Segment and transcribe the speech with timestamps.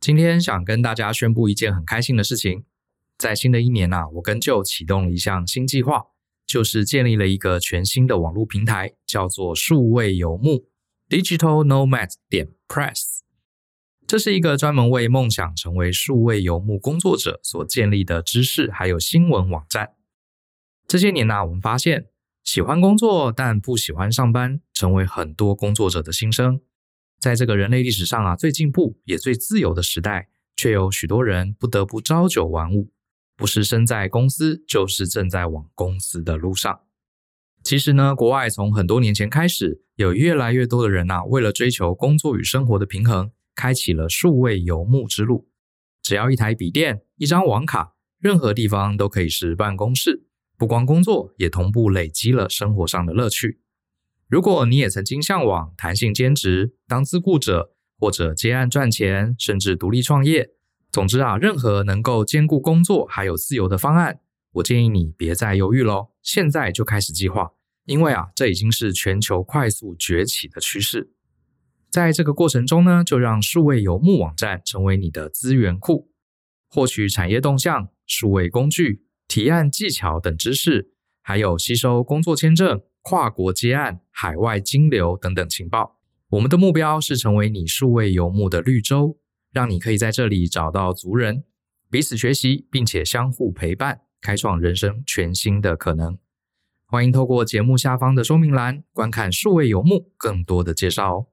[0.00, 2.64] 今天想跟大家宣布一件很开心的事情，
[3.18, 6.06] 在新的一年啊，我跟 Joe 启动了一项新计划，
[6.46, 10.70] 就是建立了一个全新的网络平台，叫做数位游牧
[11.10, 13.18] （Digital Nomad 点 Press）。
[14.06, 19.90] 这是一个专门为梦想成为数位游牧工作者所建立的知识还有新闻网站。
[20.88, 22.06] 这些年呢、我们发现
[22.42, 26.62] 喜欢工作但不喜欢上班，成为很多工作者的心声。
[27.20, 32.90] 在这个人类历史上啊，最进步也最自由的时代，却有许多人不得不朝九晚五，
[33.36, 36.80] 不是身在公司，就是正在往公司的路上。
[37.62, 43.30] 其实呢，国外从很多年前开始，有越来越多的人啊，为了追求工作与生活的平衡。
[43.52, 45.50] 开启了数位游牧之路，
[46.00, 50.24] 只要一台笔电、一张网卡，任何地方都可以是办公室。
[50.56, 53.60] 不光工作，也同步累积了生活上的乐趣。
[54.30, 60.50] 如果你也曾经向往弹性兼职、当自雇者，或者接案赚钱，甚至独立创业，
[60.92, 64.20] 总之啊，任何能够兼顾工作还有自由的方案，
[64.52, 67.50] 我建议你别再犹豫喽，现在就开始计划，
[67.86, 71.10] 因为啊，这已经是全球快速崛起的趋势。
[71.90, 76.08] 在这个过程中呢，就让数位游牧网站成为你的资源库，
[76.68, 82.80] 获取产业动向、数位工具、提案技巧等知识，还有吸收工作签证、
[83.10, 85.98] 跨国接案、海外金流等等情报。
[86.28, 89.18] 我们的目标是成为你数位游牧的绿洲，
[89.50, 91.42] 让你可以在这里找到族人，
[91.90, 96.16] 彼此学习，并且相互陪伴，开创人生全新的可能。
[96.86, 101.26] 欢迎透过节目下方的说明栏观看数位游牧更多的介绍。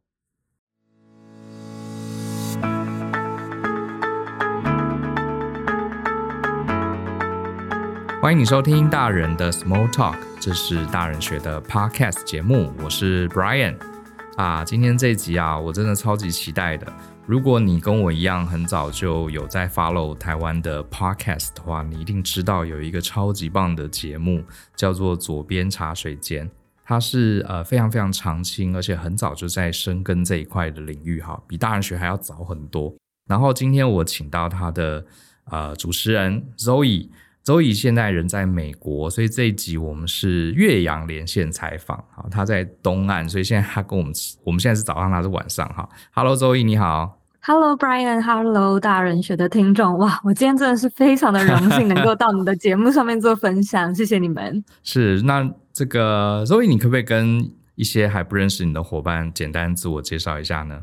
[8.27, 13.77] 欢迎你收听大人的 Small Talk，这是大人学的 Podcast 节目，我是 Brian
[14.35, 14.65] 啊。
[14.65, 16.91] 今天这一集啊，我真的超级期待的。
[17.25, 24.43] 如果你跟我一样很早就有在 follow 台湾的 Podcast 的话，你一定知道有一个超级棒的节目
[24.75, 26.51] 叫做左边茶水间，
[26.83, 32.93] 它是呃非常非常常青，而且很早就在深耕这一块的领域哈，比大人学还要早很多。
[33.29, 35.05] 然后今天我请到他的
[35.45, 37.07] 呃主持人 Zoe。
[37.47, 41.97] 周乙现在人在美国，所以这一集我们是越洋连线采访。
[42.13, 44.13] 好，他在东岸，所以现在他跟我们，
[44.43, 45.65] 我们现在是早上，他是晚上。
[45.69, 47.21] 哈，Hello，周乙你好。
[47.39, 49.97] Hello，Brian，Hello，大人学的听众。
[49.97, 54.61] 哇，我今天真的是非常的荣幸能够到你的节目上面做分享，谢谢你们。
[54.83, 60.81] 是，那这个周乙，你可不可以跟一些还不认识你的伙伴简单自我介绍一下呢？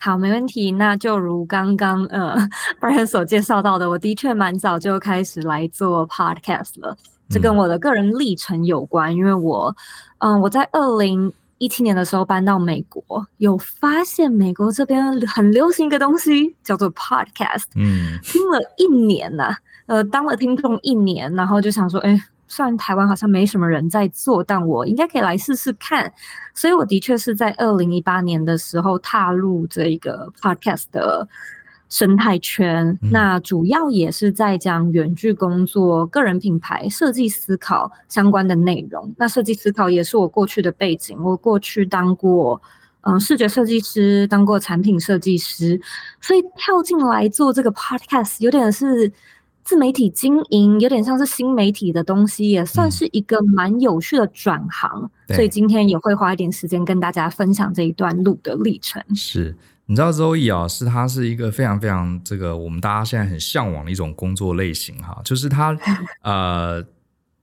[0.00, 0.70] 好，没问题。
[0.72, 2.36] 那就如刚刚呃，
[2.80, 6.96] Brian 所介绍到的，我的确蛮早就开始来做 Podcast 了。
[7.28, 9.74] 这跟我的个人历程有关，嗯、因为我，
[10.18, 17.64] 嗯、呃，我在二零一七年的时候搬到美国，有发现美国这边很流行一个东西，叫做 Podcast。
[17.74, 22.22] 嗯，听了一年呐、啊，呃，当了听众一年，然后就想说，哎。
[22.48, 26.12] 虽然台湾好像没什么人在做，但我应该可以来试试看。
[26.54, 31.28] 所以我的确是在二零一八年的时候踏入这个 podcast 的
[31.88, 32.86] 生态圈。
[33.02, 39.12] 嗯、那主要也是在讲远距工作、个人品牌、设计思考相关的内容。
[39.18, 42.60] 那设计思考也是我过去的背景，我过去当过
[43.02, 45.80] 嗯视觉设计师，当过产品设计师，
[46.20, 49.12] 所以跳进来做这个 podcast 有点是。
[49.68, 59.04] 自媒体经营有点像是新媒体的东西，也算是一个蛮有趣的转行，嗯、所以今天也会花一点时间跟大家分享这一段路的历程。
[59.14, 65.76] 是，你知道周易啊，是他是一个非常非常这个我们大家现在很向往的一种工作类型哈，就是他
[66.24, 66.82] 呃。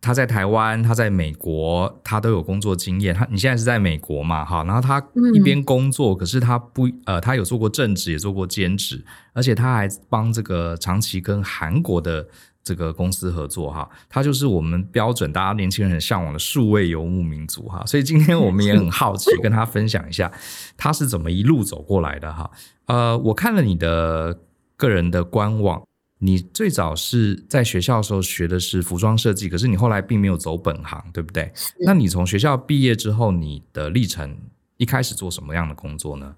[0.06, 3.12] 他在台湾，他在美国，他都有工作经验。
[3.12, 4.46] 他你现在是在美国嘛？
[4.46, 12.24] 哈，然后他一边工作，嗯、可是他不呃，他有做过正职，也做过兼职，而且他还帮这个长期跟韩国的
[12.64, 13.90] 这个公司合作哈。
[14.08, 17.84] 他就是我们标准大家年轻人很向往的数位游牧民族哈。
[17.88, 20.32] 所以今天我们也很好奇，跟他分享一下
[20.78, 22.52] 他是怎么一路走过来的哈。
[22.86, 24.38] 呃，我看了你的
[24.78, 25.82] 个人的官网。
[26.26, 31.52] 你最早是在学校的时候学的是服装设计，可是你后来并没有走本行，对不对？
[31.86, 34.36] 那你从学校毕业之后，你的历程
[34.78, 36.36] 一开始做什么样的工作呢？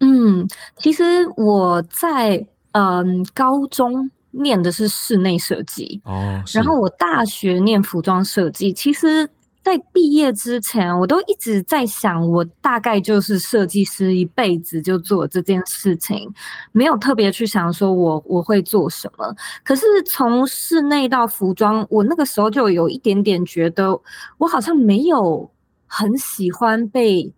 [0.00, 0.48] 嗯，
[0.78, 9.28] 其实我在嗯高中念的是室内设计哦，然后我大学念服装设计，其实。
[9.66, 16.32] 在毕业之前，我都一直在想，我大概就是设计师，一辈子就做这件事情，
[16.70, 19.34] 没有特别去想说我我会做什么。
[19.64, 24.00] 可是从室内到服装，我那个时候就有一点点觉得，
[24.38, 25.50] 我好像没有
[25.88, 27.34] 很喜欢被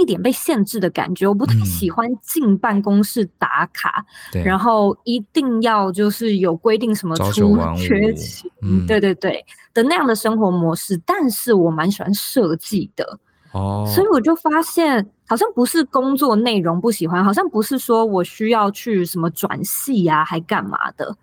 [0.00, 4.02] 地点被限制的感觉，我不太喜欢进办公室打卡，
[4.32, 9.44] 嗯、然后一定要就是有规定什么出缺勤，嗯、对对对
[9.74, 10.98] 的那样的生活模式。
[11.04, 13.18] 但是我蛮喜欢设计的，
[13.52, 21.14] 哦，所以我就发现好像不是工作内容不喜欢，好像不是说我需要去什么转系呀、啊，还干嘛的。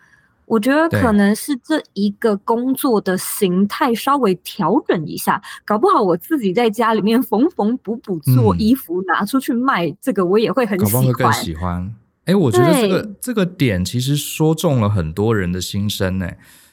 [0.48, 10.94] 我觉得可能是这一个工作的形态稍微调整一下，搞不好我自己在家里面缝缝补补做衣服拿出去卖，这个我也会很喜欢。
[10.94, 11.94] 搞不好会更喜欢。
[12.24, 16.32] 哎，我觉得这个这个点其实说中了很多人的心声呢。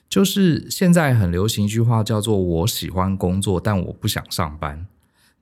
[0.08, 4.86] 就是现在很流行一句话叫做“我喜欢工作，但我不想上班”。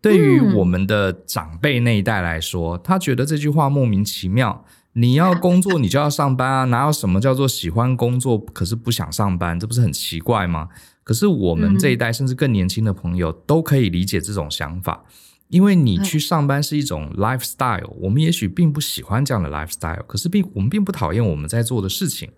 [0.00, 4.64] 对于我们的长辈那一代来说，他觉得这句话莫名其妙。
[4.94, 6.64] 你要工作，你就要上班啊！
[6.72, 9.58] 哪有什么叫做喜欢工作，可是不想上班？
[9.58, 10.68] 这不是很奇怪吗？
[11.02, 15.04] 可是我们这一代，甚至更年轻的朋友，都可以理解这种想法，
[15.48, 17.88] 因为你去上班是一种 lifestyle。
[18.00, 22.30] 我们也许并不喜欢这样的 lifestyle，可是并我们并不讨厌我们在做的事情，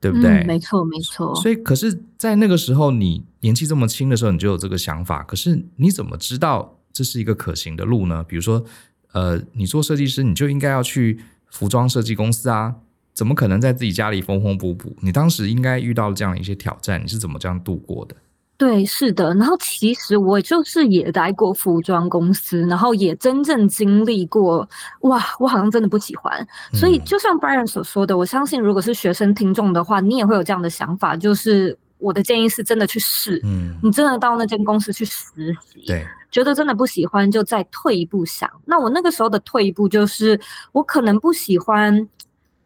[0.00, 0.30] 对不对？
[0.30, 1.34] 嗯，没错，没错。
[1.34, 5.22] 所以，可是，在那个时候，你年纪这么轻的时候，你就有这个想法。
[5.24, 8.22] 可是，你怎么知道这是一个可行的路呢？
[8.22, 8.64] 比如说，
[9.12, 11.18] 呃，你做设计师，你就应该要去。
[11.52, 12.74] 服装设计公司啊，
[13.12, 14.96] 怎么可能在自己家里缝缝补补？
[15.02, 18.16] 你当时应该遇到了这样一些挑战，你是怎么这样度过的？
[18.56, 19.34] 对，是的。
[19.34, 24.68] 然后其实我就是也待过服装公司，然后也真正经历过。
[25.00, 26.46] 哇，我好像真的不喜欢。
[26.72, 31.16] 所以就像 Brian 所说的，嗯、我相信如果是学生听众的话，你也会有这样的想法。
[31.16, 36.04] 就是我的建议是真的去试，嗯，你真的到那间公司去实习，对。
[36.30, 38.50] 觉得真的不喜欢，就再退一步想。
[38.64, 40.40] 那我那个时候的退一步就是，
[40.72, 42.08] 我可能不喜欢，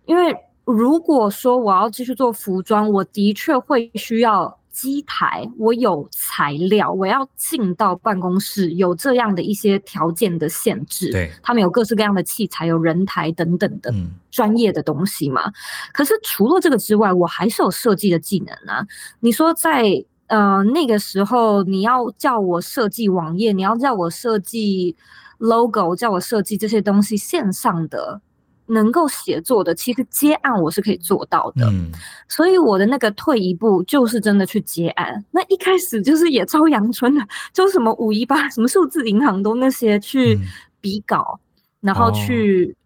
[0.04, 0.32] 因为
[0.64, 11.10] 如果说我要继续做服装，我的确会需要机台，我有材料，我要进到办公室，有这样的一些条件的限制。
[11.10, 13.90] 对，他们有各式各样的器材，有人台等等的
[14.30, 15.48] 专业的东西嘛。
[15.48, 15.52] 嗯。
[15.94, 18.86] 可是除了这个之外，我还是有设计的技能啊。
[19.20, 20.04] 你说在。
[20.28, 24.96] 呃，那个时候你要叫我设计网页，你要叫我设计
[25.38, 28.20] logo，叫我设计这些东西线上的
[28.66, 31.66] 能够写作的，其实接案我是可以做到的。
[31.66, 31.90] 嗯，
[32.28, 35.24] 所以我的那个退一步就是真的去接案。
[35.30, 40.38] 那一开始就是也超阳春的，就什么五一八、什么数字银行都那些去
[40.80, 41.38] 比稿，
[41.80, 42.76] 嗯、然后去、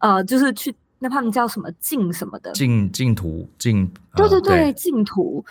[0.00, 5.44] 哦、呃，就是去那他们叫什么竞什么的竞竞图竞，对对对竞图，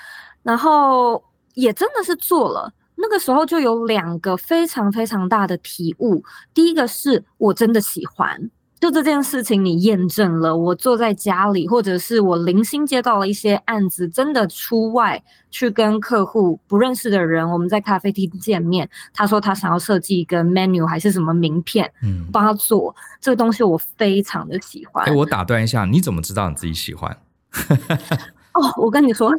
[0.44, 1.24] 然后。
[1.58, 6.24] 也真的是做了，那个时候就有两个非常非常大的体悟。
[6.54, 8.40] 第一个是我真的喜欢，
[8.80, 10.56] 就这件事情你验证了。
[10.56, 25.06] 我坐在家里，或者是我零星接到了一些案子，真的出外去跟客户不认识的人，我们在咖啡厅见面，他说他想要设计一个 menu 还是什么名片，嗯，帮他做这个东西，我非常的喜欢。
[25.06, 27.18] 哎，我打断一下，你怎么知道你自己喜欢？
[28.54, 29.32] 哦，我跟你说，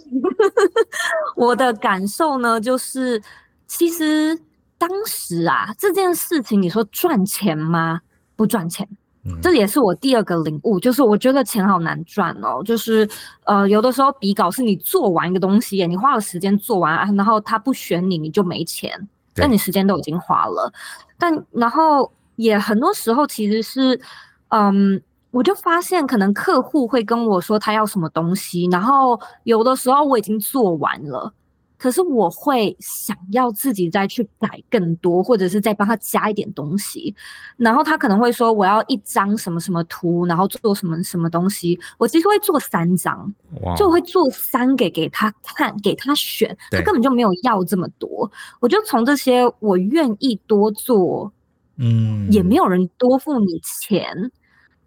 [1.36, 3.20] 我的感受呢，就是
[3.66, 4.38] 其实
[4.76, 8.00] 当时啊，这件事情你说赚钱吗？
[8.36, 8.96] 不赚钱，嗯，
[9.42, 12.62] 这也是我第二个领悟，就是我觉得钱好难赚哦。
[12.64, 13.08] 就是
[13.44, 20.72] 呃，有的时候比稿是你做完一个东西，你花了时间做完，然后他不选你，你就没钱，但你时间都已经花了。
[21.18, 24.00] 但然后也很多时候其实是，
[24.48, 25.00] 嗯。
[25.30, 31.30] 我就发现，可能客户会跟我说他要什么东西，然后有的时候我已经做完了，
[31.78, 37.14] 可是我会想要自己再去改更多，或者是再帮他加一点东西。
[37.56, 41.78] 然后他可能会说我要一张什么什么图，然后做什么什么东西。
[41.96, 43.32] 我其实会做三张，
[43.76, 46.54] 就会做三给给他看，给他选。
[46.70, 48.30] 他根本就没有要这么多。
[48.60, 51.32] 我就从这些我愿意多做，
[51.76, 54.32] 嗯，也没有人多付你钱。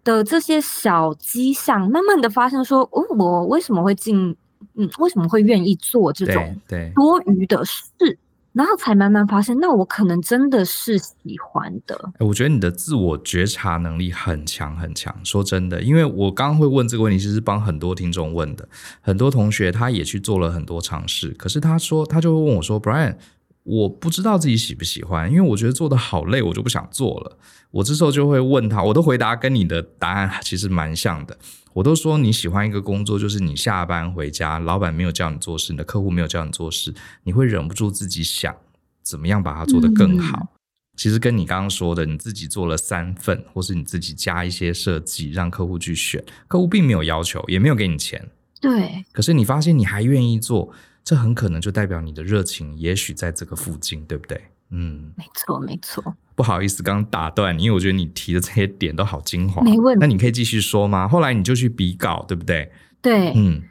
[0.04, 4.36] 的这些小迹象，慢慢的发现说，哦，我为什么会进，
[4.74, 6.56] 嗯，为什么会愿意做这种
[6.94, 8.18] 多余的事，
[8.52, 12.12] 然后才慢慢发现，那我可能真的是喜欢的。
[12.18, 15.14] 我觉得你的自我觉察能力很强很强。
[15.24, 18.68] 说真的，因为我刚刚会问这个问题，其实是帮很多听众问的，
[19.00, 23.16] 很多同学他也去做了很多尝试，可是他说，他就会问我说，Brian。
[23.64, 27.38] 我不知道自己喜不喜欢，因为我觉得做得好累，我就不想做了。
[27.70, 31.38] 我这时候就会问他，我的回答跟你的答案其实蛮像的。
[31.72, 38.54] 我都说你喜欢一个工作，就是你下班回家，老板没有叫你做事，你的客户没有叫你做事，你会忍不住自己想
[39.02, 40.38] 怎么样把它做得更好。
[40.40, 40.48] 嗯。
[40.96, 48.28] 其实跟你刚刚说的，你自己做了三份，或是你自己加一些设计，让客户去选，客户并没有要求，也没有给你钱。
[48.60, 49.04] 对。
[49.12, 50.72] 可是你发现你还愿意做。
[51.04, 54.40] 这很可能就代表你的热情，也许在这个附近，对不对？
[54.70, 56.14] 嗯，没错，没错。
[56.34, 59.62] 不好意思，刚打断你，因为我觉得你提的这些点都好精华。
[59.62, 60.00] 没问题。
[60.00, 61.08] 那你可以继续说吗？
[61.08, 62.70] 后来你就去比稿，对不对？
[63.00, 63.62] 对，嗯，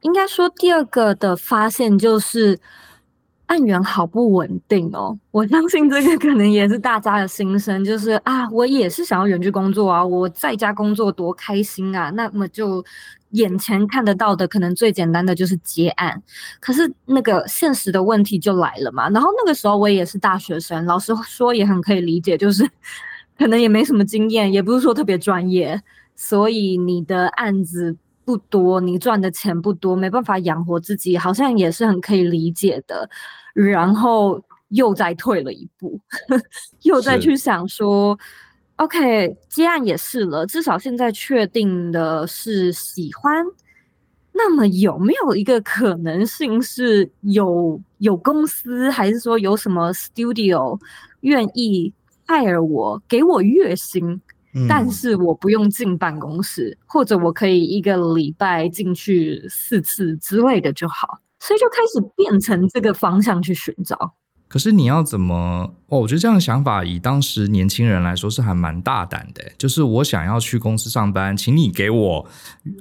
[0.00, 2.60] 应该说第二个的发现就是。
[3.46, 12.82] 案源好不稳定哦，我相信这个可能也是大家的心声，就是啊，我也是想要远距工作啊，我在家工作多开心啊，那么就
[13.30, 16.22] 眼前看得到的，可能最简单的就是接案，
[16.60, 19.10] 可是那个现实的问题就来了嘛。
[19.10, 22.66] 然后那个时候我也是大学生，老实说也很可以理解，就是
[23.36, 25.82] 可能也没什么经验，也不是说特别专业，
[26.16, 33.08] 所以你的案子不多，你赚的钱不多，没办法养活自己，好像也是很可以理解的。
[33.54, 36.44] 然后又再退了一步，呵 呵
[36.82, 38.18] 又再去想说
[38.76, 43.44] ，OK，接案也是了，至少现在确定的是喜欢。
[44.32, 50.80] 那么有没有一个可能性是有有公司，还是说有什么 studio
[51.20, 51.92] 愿意
[52.26, 54.18] hire 我，给我月薪，
[54.54, 61.18] 嗯，但是我不用进办公室，或者我可以一个礼拜进去四次之类的就好。
[61.40, 64.14] 所以就开始变成这个方向去寻找。
[64.46, 65.74] 可是你要怎么？
[65.88, 69.42] 哦，我觉得这样的想法以当时年轻人来说是还蛮大胆的。
[69.58, 72.28] 就是我想要去公司上班，请你给我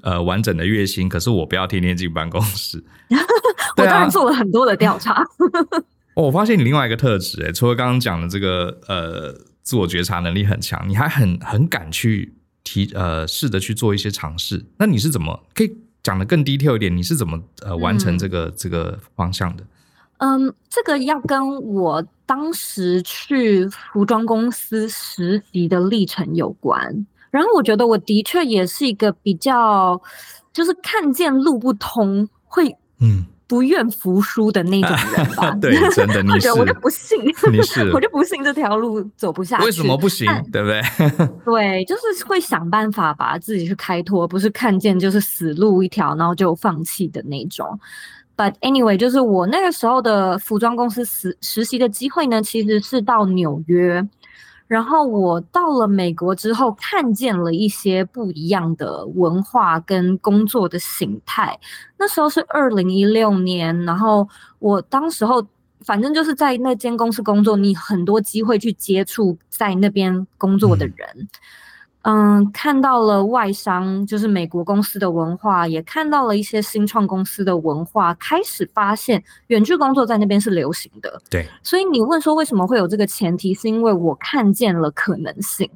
[0.03, 2.83] 呃完整的月薪，可是我不要天天进办公室。
[3.77, 5.25] 我当然做了很多的调查。
[6.13, 9.33] 哦，我发现你另外一个特质，诶，除了刚刚讲的这个呃
[9.71, 14.65] 自我觉察能力很强，你还很很敢去提呃试着去做一些尝试。
[14.75, 15.73] 那你是怎么可以？
[16.03, 19.63] 讲的更 detail 一点，你是怎么呃完成这个、嗯、这个方向的？
[20.17, 27.07] 嗯，这个要跟我当时去服装公司实习的历程有关。
[27.29, 30.01] 然后我觉得我的确也是一个比较，
[30.51, 33.25] 就是看见路不通会嗯。
[33.51, 35.51] 不愿服输的那种 人吧？
[35.59, 37.19] 对，真的， 你是，我就不信，
[37.51, 39.65] 你是，我就不信这条路走不下去。
[39.65, 40.25] 为什么不行？
[40.53, 40.81] 对不对？
[41.43, 47.77] 对，就是会想办法把自己去开脱，不是看见就是死路一条，然后就放弃的那种。
[48.37, 54.01] But anyway，就是我那个时候的服装公司实实习的机会呢，其实是到纽约。
[54.71, 61.59] 然后我到了美国之后，看见了一些不一样的文化跟工作的形态。
[61.99, 64.25] 那时候是二零一六年，然后
[64.59, 65.45] 我当时候
[65.81, 70.97] 反正就是在那间公司工作，你很多机会去接触在那边工作的人。
[71.15, 71.27] 嗯
[72.03, 81.21] 嗯，看到了外商，就是美国公司的文化，也看到了一些新创公司的文化，开始发现远距工作在那边是流行的。
[81.29, 85.69] 对，所以你问说为什么会有这个前提，是因为我看见了可能性。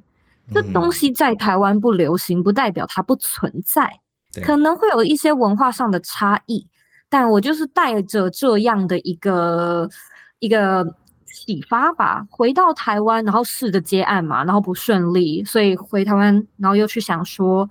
[0.51, 3.99] 这东西在台湾不流行，不代表它不存在，
[4.43, 6.65] 可能会有一些文化上的差异，
[7.07, 9.87] 但我就是带着这样的一个
[10.39, 10.95] 一个。
[11.35, 17.69] 启发吧，回到台湾，然后试着接案嘛，然后不顺利，所以回台湾，然后又去想说，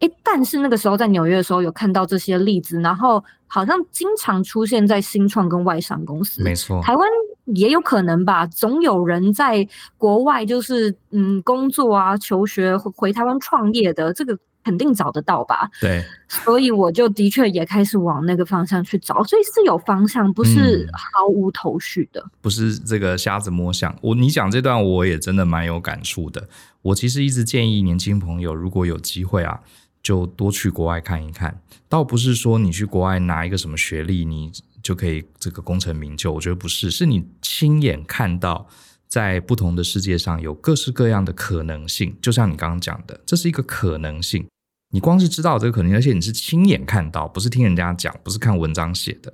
[0.00, 7.08] 诶，但是那个时候在纽约的时候有看到这些例子，然后好像经常出现在新创跟外商公司，没错，台湾
[7.54, 14.36] 也有可能吧，总有人在国外就是嗯工作啊、求学回台湾创业的这个。
[14.64, 15.70] 肯定找得到吧？
[15.80, 23.96] 对，所以我就的确也开始往那个方向去找，所以是有方向，不是毫无头绪的，嗯、不是这个瞎子摸象。
[24.02, 26.48] 我你讲这段我也真的蛮有感触的。
[26.82, 29.60] 我其实一直建议年轻朋友，如果有机会啊，
[30.02, 31.60] 就多去国外看一看。
[31.88, 36.32] 倒不是说你去国外拿一个什么学历，你就可以这个功成名就。
[36.32, 38.68] 我觉得不是，是你亲眼看到。
[39.08, 44.46] 在不同的世界上有各式各样的可能性，就像你刚刚讲的，这是一个可能性。
[44.90, 49.32] 你光是知道这个可能性，而且你是亲眼看到，不是听人家讲，不是看文章写的，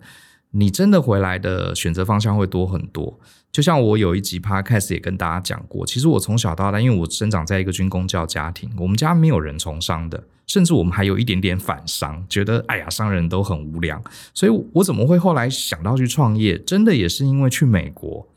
[0.53, 3.19] 你真的回来的选择方向会多很多。
[3.53, 14.03] 就像我有一集 Podcast 也跟大家讲过，其实我从小到大，因为我生长在一个军公教家庭，我们家没有人从商的，甚至我们还有一点点反商，觉得哎呀，商人都很无良。
[14.33, 16.59] 所以我怎么会后来想到去创业？
[16.59, 18.29] 真的也是因为去美国。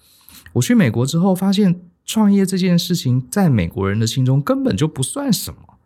[0.53, 5.77] 我去美国之后，发现创业这件事情在美国人的心中根本就不算什么，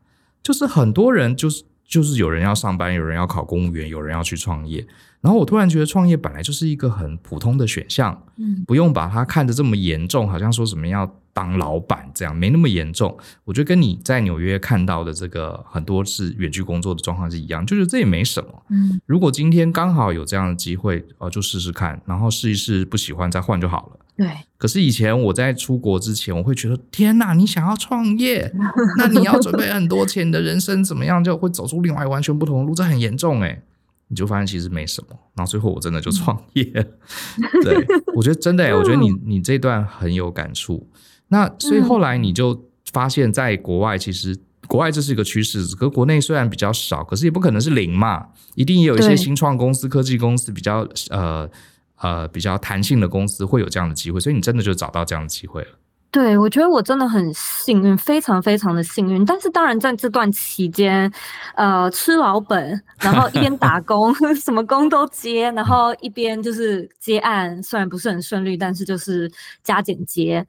[0.44, 4.86] 就是很多人就是就是有人要上班，有人要考公务员，有人要去创业。
[5.20, 13.16] 然后我突然觉得创业本来就是一个很普通的选项，嗯，不用把它看得这么严重，好像说什么要当老板这样，没那么严重。
[13.44, 18.50] 我觉得跟你在纽约看到的这个很多是远距工作的状况是一样，就是这也没什么。
[18.70, 24.01] 嗯，如果今天刚好有这样的机会，呃，就试试看，然后试一试不喜欢再换就好了。
[24.16, 24.28] 对。
[24.58, 28.52] 可是以前我在出国之前，我会觉得天哪，你想要创业，
[28.98, 33.64] 那你要准备很多钱，你的人生怎么样就会走出另外完全不同的路，这很严重诶。
[34.08, 36.66] 你就发现其实没什么，然后最后我真的就创业。
[37.64, 40.86] 对，我觉得真的，我觉得你你这段很有感触。
[41.30, 44.38] 那所以后来你就发现，在国外其实
[44.68, 51.50] 国外这是一个趋势，可国内虽然比较少，可是也不可能是零嘛，一定也有一些新创公司、科技公司比较呃
[52.02, 55.70] 呃比较弹性的公司会有这样的机会，所以你真的就找到这样的机会了。
[56.14, 59.24] 对，我觉得我真的很幸运，非常非常的幸运。
[59.24, 61.10] 但是当然在这段期间，
[61.56, 69.32] 呃，吃老本，然后一边打工， 什么工都接，然后一边就是接案，虽然不是很顺利，但是就是
[69.64, 70.46] 加减接。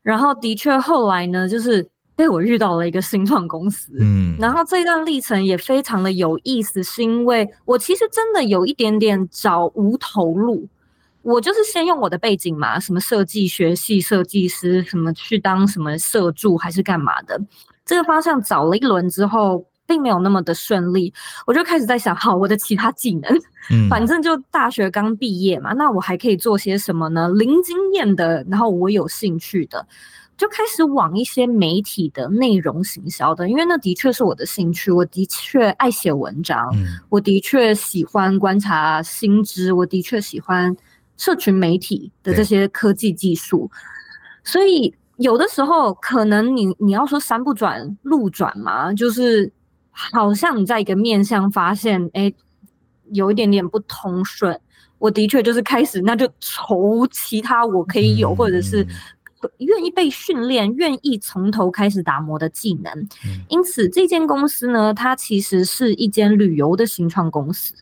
[0.00, 10.66] 然后的确后来呢，就是被我遇到了一个新创公司，嗯，然后这一段历程也非常的有意思，是因为我其实真的有一点点找无头路。
[11.22, 17.40] 我就是先用我的背景嘛，什么设计学系设计师，什么去当什么社助还是干嘛的，
[17.86, 21.12] 这个方向找了一轮之后，并没有那么的顺利。
[21.46, 23.30] 我就开始在想，好，我的其他技能，
[23.70, 27.28] 嗯， 反正就大学刚毕业嘛，那我还可以做些什么呢？
[27.28, 29.86] 零经验的，然后我有兴趣的，
[30.36, 40.76] 就开始往一些媒体的内容行销的，因为那的确是我的兴趣，我的确爱写文章，嗯，我的确喜欢观察新知，我的确喜欢。
[41.16, 43.70] 社群媒体的这些科技技术，
[44.42, 49.52] 所以有的时候可能你你要说山不转路转嘛，就是
[49.90, 52.32] 好像你在一个面向发现，哎，
[53.10, 54.58] 有一点点不通顺。
[54.98, 58.86] 我的确就是开始，那就愁其他我可以有，或者是。
[59.58, 63.08] 愿意被训练，愿意从头开始打磨的技能。
[63.48, 67.74] 因此，这间公司呢，它其实是一间旅游的新创公司，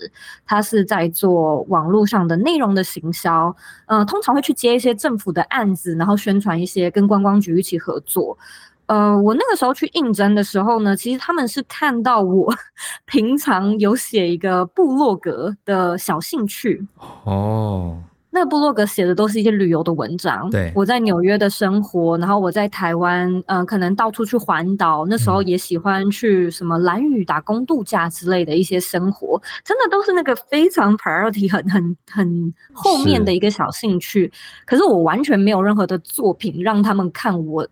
[0.47, 3.55] 它是在做网络上的内容的行销。
[3.87, 8.37] 呃，通常会去接一些政府的案子，然后宣传一些跟观光局一起合作。
[8.87, 12.53] 呃，我那个时候去应征的时候呢，其实他们是看到我
[13.07, 16.85] 平常有写一个部落格的小兴趣
[17.23, 18.03] 哦。
[18.33, 20.49] 那个部落格写的都是一些旅游的文章。
[20.51, 25.05] 对，我在纽约的生活，然后我在台湾，嗯、呃，可能到处去环岛。
[25.07, 34.31] 那时候也喜欢去什么蓝屿打工度假之类的一些生活，真的都是那个非常 priority 很很很后面的一个小兴趣。
[34.65, 37.67] 可是我完全没有任何的作品让他们看我，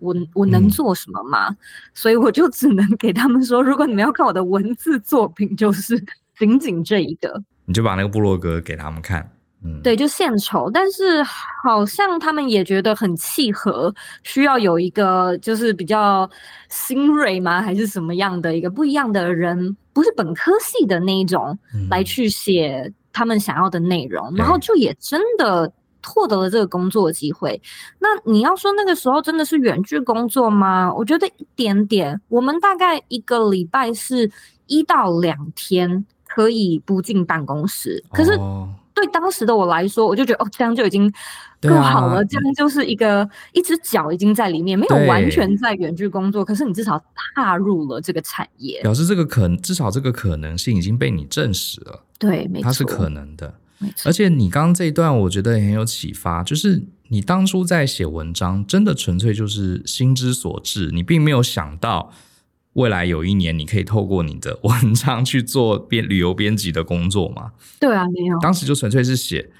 [0.00, 1.48] 我我能做什么吗？
[1.50, 1.56] 嗯、
[1.94, 5.96] 所以我就只能给他们说，如果你们要看我的文字作品，就是
[6.38, 7.40] 仅仅这一个。
[7.66, 9.30] 你就把那个部落格给他们看。
[9.80, 13.94] 对，就献丑，但是好像他们也觉得很契合，
[14.24, 16.28] 需要有一个就是比较
[16.68, 17.62] 新锐吗？
[17.62, 21.56] 还是什么样的一个不一样的人，不是本科系的那一种，
[21.88, 25.72] 来去写他们想要的内容，嗯、然后就也真的
[26.04, 27.60] 获得了这个工作机会。
[28.00, 30.92] 那你要说那个时候真的是远距工作吗？
[30.92, 34.28] 我觉得一点点，我们大概一个礼拜是
[34.66, 38.32] 一到两天可以不进办公室，可是。
[38.32, 38.68] 哦
[39.02, 41.12] 对当时的我来说，我就觉得哦，这样就已经
[41.60, 42.20] 够好了。
[42.20, 47.02] 啊、这样就是一个一只脚已经在里面，没有完全在远距工作，可是你至少
[47.34, 52.04] 踏入了这个产业，表示这个可能至少这个可能性已经被你证实了。
[52.16, 53.52] 对，没错，它是可能的。
[53.78, 62.12] 没错，而且你刚刚这一段，我觉得也很有启发，就是你当初在写文章，真的纯粹就是心之所至，你并没有想到。
[62.74, 67.52] 未来有一年，你可以透过你的 文章去做编旅游编辑的工作吗？
[67.78, 68.38] 对啊，没有。
[68.40, 69.50] 当时就纯粹是写，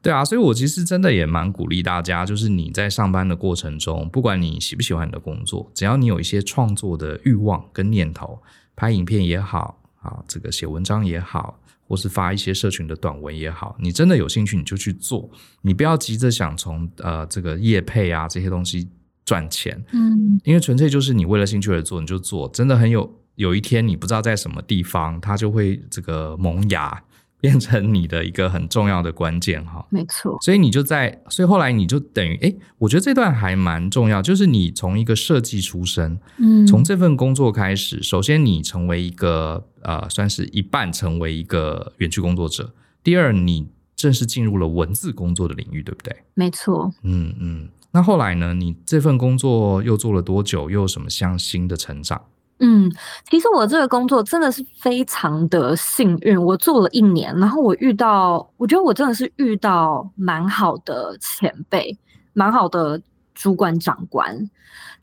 [0.00, 8.40] 对啊，所以我其实真的也蛮鼓励大家，就是你在上班的过程中，不管你喜不喜欢你的工作，只要你有一些创作的欲望跟念头，
[8.74, 15.28] 拍影片也好啊，这个写文章也好，或是发一些社群的短文也好，你真的有兴趣你就去做，
[15.60, 18.88] 你不要急着想从呃这个业配啊这些东西。
[19.32, 23.10] 赚钱，嗯，因为纯粹就是你为了兴趣而做，你就做，真的很有。
[23.36, 27.02] 有一天你不知道在什么地方，它就会这个萌芽，
[27.40, 29.86] 变成你的一个很重要的关键哈。
[29.88, 43.66] 没错，所以你就在，所以后来你就等于，诶，我觉得这段还蛮重要，就是你从一个设计出身，嗯，从这份工作开始，首先你成为一个呃，算是一半成为一个园区工作者，第二你
[43.96, 46.14] 正式进入了文字工作的领域，对不对？
[46.34, 47.68] 没错，嗯嗯。
[47.94, 48.54] 那后来呢？
[48.54, 50.70] 你这份工作又做了多久？
[50.70, 52.22] 又有什么像新的成长？
[52.58, 52.90] 嗯，
[53.28, 61.98] 其实我这个工作真的是非常的幸运，我做了一年，然后我遇到，我觉得我真的是遇到蛮好的前辈，
[62.32, 63.02] 蛮好的
[63.34, 64.48] 主管长官，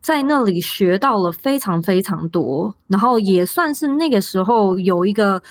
[0.01, 5.41] 在那里学到了非常非常多，然后也算是那个时候有一个。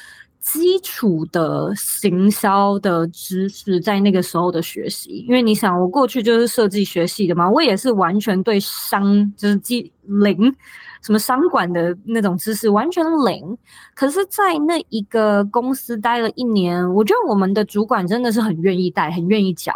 [0.40, 10.55] 基础的行销的知识，在那个时候的学习，因为你想，我过去就是设计学系的嘛，我也是完全对商就是基零，
[11.03, 13.59] 什么商管的那种知识完全零。
[13.94, 19.72] 可是，在那一个公司待了一年，我觉得我们的主管真的是很愿意带，很愿意教。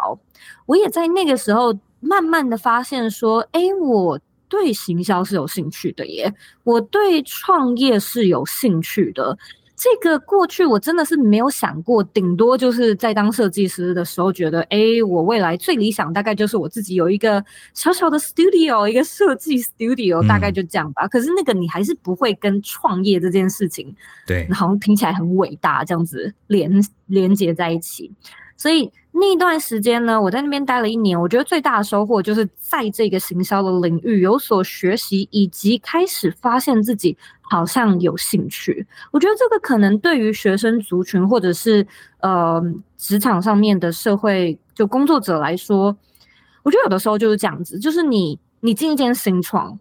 [0.65, 9.37] 我也在那个时候慢慢的发现说，哎，我对行销是有兴趣的耶，我对创业是有兴趣的。
[9.83, 17.43] 这个过去我真的是没有想过，顶多就是在当设计师的时候，觉得，哎，我未来最理想大概就是我自己有一个
[17.73, 21.05] 小小的 studio，一个设计 studio，大概就这样吧。
[21.05, 23.93] 嗯、可是那个你还是不会跟创业这件事情，
[24.25, 26.71] 对，好像听起来很伟大，这样子连
[27.07, 28.09] 连接在一起，
[28.57, 28.91] 所以。
[29.15, 38.87] 那段时间呢，我在那边待了一年，我觉得最大的收获就是在这个行销的领域有所学习，以及开始发现自己好像有兴趣。
[39.11, 41.85] 我觉得这个可能对于学生族群或者是
[42.21, 42.59] 呃
[42.97, 45.95] 职场上面的社会就工作者来说，
[46.63, 49.77] 我觉得有的时候就是这样子，就是你你进一间新创，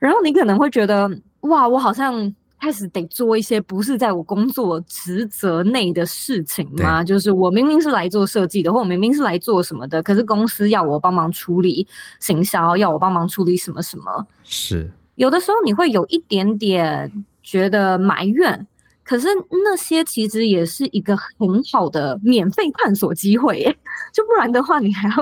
[0.00, 1.08] 然后你可能会觉得
[1.42, 2.34] 哇，我好像。
[2.60, 7.04] 开始得做一些不是在我工作职责内的事情吗？
[7.04, 11.86] 就是我明明是来做设计的，或我明明是来做什么的，可是公司要我帮忙处理
[12.20, 14.26] 行销，要我帮忙处理什么什么。
[14.44, 18.66] 是有的时候你会有一点点觉得埋怨，
[19.04, 19.28] 可是
[19.64, 23.76] 那些其实也是一个很好的免费探索机会耶，
[24.12, 25.14] 就不然的话你还要。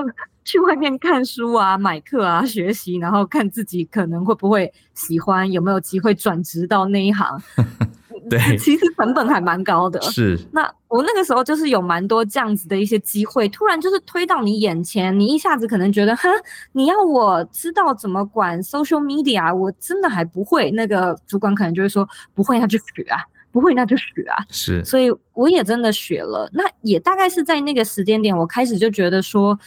[0.45, 7.41] 去外面看书啊，买课啊，学习，然后看自己可能会不会喜欢，有没有机会转职到那一行。
[8.29, 10.01] 对，其实成本还蛮高的。
[10.01, 16.27] 是，那我那个时候就是有蛮多这样子的一些机会，突然就是推到你眼前，你一下子可能觉得，哼，
[16.71, 20.71] 你要我知道怎么管 social media，我真的还不会。
[20.71, 23.19] 那个主管可能就会说，不会那就学啊，
[23.51, 24.43] 不会那就学啊。
[24.49, 26.49] 是，所以我也真的学了。
[26.53, 29.59] 那也大概是在那个时间点，我开始就觉得说。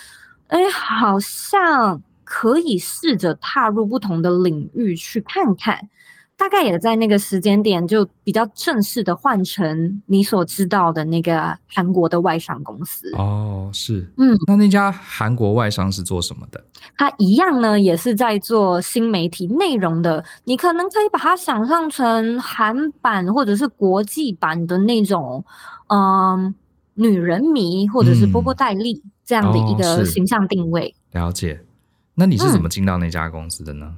[0.48, 5.88] 哎，好像可以试着踏入不同的领域去看看。
[6.36, 13.10] 大概也在那个时间点，就比较正式的换成你所知道的那个韩国的外商公司。
[13.16, 16.64] 哦，是，嗯，那那家韩国外商是做什么的？
[16.96, 20.24] 它一样呢，也是在做新媒体内容的。
[20.44, 25.44] 你可能可以把它想象成韩版或者是国际版的那种，
[25.88, 26.54] 嗯。
[26.98, 30.94] 女人迷或者是波波戴利这样的一个形象定位。
[31.12, 31.60] 了解。
[32.14, 33.86] 那你是怎么进到那家公司的呢？
[33.86, 33.96] 嗯、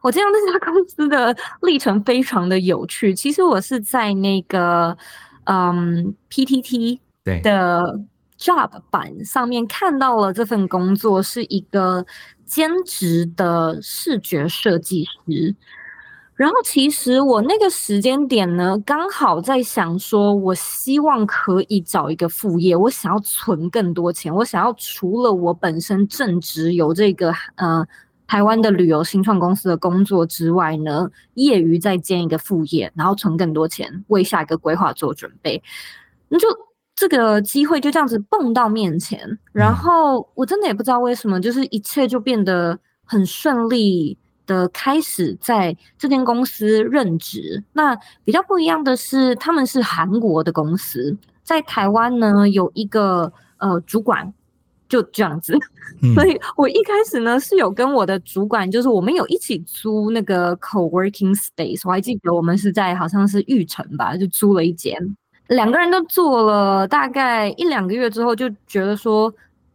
[0.00, 3.14] 我进到那家公司的历程非常的有趣。
[3.14, 4.96] 其实我是在那个
[5.44, 6.98] 嗯 PTT
[7.42, 8.00] 的
[8.38, 12.06] job 版上面看到了这份工作，是一个
[12.46, 15.54] 兼职的视觉设计师。
[16.34, 27.86] 然后其实我那个时间点呢，刚好在想说，我希望可以找一个副业，我想要存更多钱，我想要除了我本身正职有这个呃
[28.26, 35.62] 台湾的旅游新创公司的工作之外呢，业余再兼一个副业，然后存更多钱，为下一个规划做准备。
[36.28, 36.48] 那就
[36.96, 44.16] 这个机会就这样子蹦到面前，然后我真的也不知道为什么，就是一切就变得很顺利。
[44.46, 54.32] 的开始在这间公司任职，那比较不一样的是，他们是韩国的公司，在台湾呢有一个呃主管，
[54.88, 55.56] 就这样子。
[56.02, 64.96] 嗯、 所以我一开始呢是有跟我的主管，就是我们有一起租那个 co-working space，我还记得我们是在好像是玉城吧，就租了一间，
[65.48, 69.32] 两个人都做了大概一两个月之后，就觉得说。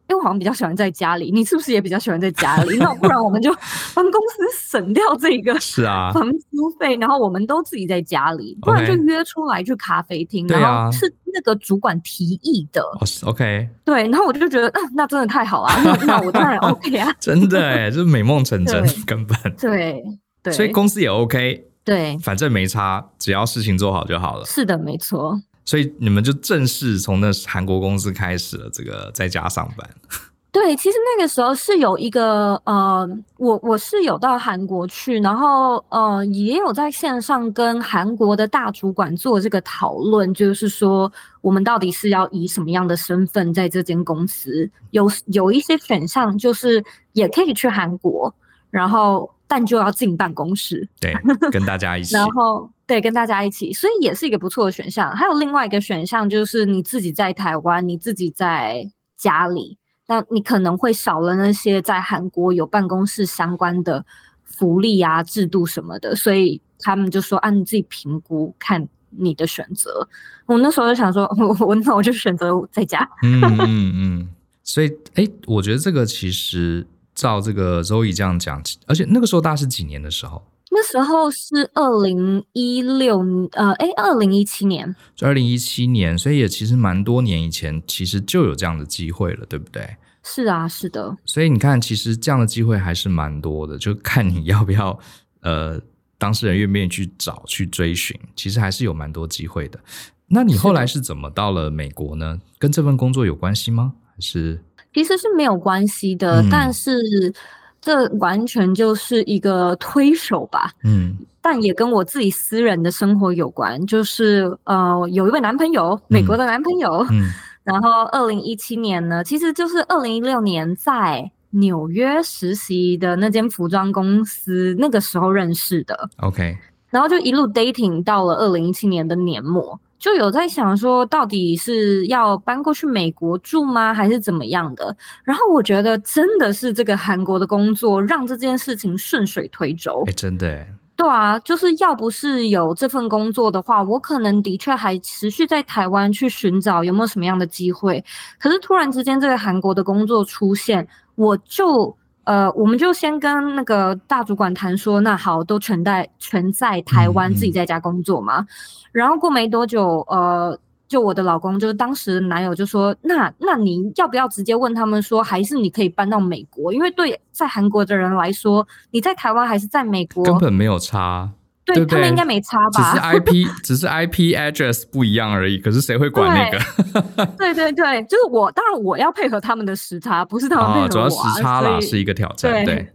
[0.09, 2.77] 因为我好像比较喜欢在家里，你是不是也比较喜欢在家里？
[2.77, 3.53] 那不然我们就
[3.93, 12.81] 帮公司省掉这个 是啊房租费，然后我们都自己在家里，不然就约出来去咖啡厅，然后是那个主管提议的。
[13.25, 15.69] OK，对，然后我就觉得，那真的太好了，
[16.05, 20.01] 那我当然 OK 啊，真的哎，就是美梦成真，根本对
[20.41, 24.45] 对，所以公司也 OK，对，反正没差，只要事情做好就好了。
[24.45, 25.37] 是的，没错。
[25.67, 29.87] 所以你们就正式从那韩国公司开始了这个在家上班。
[30.49, 48.33] 对，其实那个时候是有一个呃，我我是有到韩国去，然后呃也有在线上跟韩国的大主管做这个讨论，就是说我们到底是要以什么样的身份在这间公司，有有一些选项就是也可以去韩国，
[48.71, 51.15] 然后但就要进办公室，对，
[51.51, 52.69] 跟大家一起，然后。
[52.87, 55.11] 对，跟大家一起，所以也是一个不错的选项。
[55.11, 64.05] 还有另外一个选项，就是你自己在台湾，你自己在家里，那你可能会少了那些在韩国有办公室相关的
[64.45, 66.15] 福利啊、制度什么的。
[66.15, 70.07] 所以他们就说，按、啊、你自己评估，看你的选择。
[70.45, 73.05] 我那时候就想说， 我我那我就选择在家。
[73.21, 74.29] 嗯嗯嗯。
[74.63, 80.41] 所以，哎，我觉得这个其实照这个 Zoe 这样讲，而且那个时候大概是几年的时候？
[80.69, 83.19] 那时候是二零一六，
[83.53, 89.97] 呃，哎，二零一七年，就二零一七年，所以也其实蛮多年以前，其实就有这样的机会了，对不对？
[90.21, 91.17] 是啊，是的。
[91.25, 94.99] 所以你看，其实这样的机会还是蛮多的，就看你要不要，
[95.41, 95.81] 呃，
[96.19, 99.79] 当事人愿不愿意去找、去追寻，其实还是有蛮多机会的。
[100.27, 102.39] 那你后来是怎么到了美国呢？
[102.59, 103.93] 跟这份工作有关系吗？
[104.13, 104.61] 还是？
[104.97, 107.31] 其实是没有关系的，嗯、但是
[107.79, 110.71] 这完全就是一个推手吧。
[110.83, 117.05] 嗯，但也跟我自己私人的生活有关，就是呃，有一位男朋友，美国的男朋友。
[117.11, 117.21] 嗯。
[117.21, 117.29] 嗯
[117.67, 126.09] 然后，二零一七年呢，其实就是二零一六年在纽约实习的那间服装公司，那个时候认识的。
[126.21, 126.57] OK，
[126.89, 134.95] 然后就一路 dating 到了二零一七年的年末，就有在想说，到底是要搬过去美国住吗，还是怎么样的？
[135.23, 140.03] 然后我觉得真的是这个韩国的工作让这件事情顺水推舟。
[140.07, 140.65] 哎，真的。
[140.95, 148.03] 对啊，就是要不是有这份工作的话，我可能的确还持续在台湾去寻找有没有什么样的机会。
[148.39, 151.95] 可是突然之间这个韩国的工作出现，我就
[152.27, 158.41] 呃，我们就先跟那个大主管谈说，那好，都全在全在台湾自己在家工作嘛。
[158.41, 158.47] 嗯嗯。
[158.91, 160.59] 然后过没多久，呃。
[160.89, 166.71] 就我的老公，就是当时男友，就说：“那那你要不要直接问他们说，还是你可以搬到美国？
[166.71, 171.29] 因为对在韩国的人来说，你在台湾还是在美国，根本没有差。
[171.67, 172.93] 对，他们应该没差吧？
[172.93, 175.57] 只是 IP， 只是 IP address 不一样而已。
[175.57, 177.25] 可是谁会管那个？
[177.37, 178.51] 对对对，就是我。
[178.51, 180.89] 当然我要配合他们的时差，不是他们配合我、啊哦。
[180.89, 182.65] 主要时差啦，是一个挑战。
[182.65, 182.75] 对。
[182.75, 182.93] 对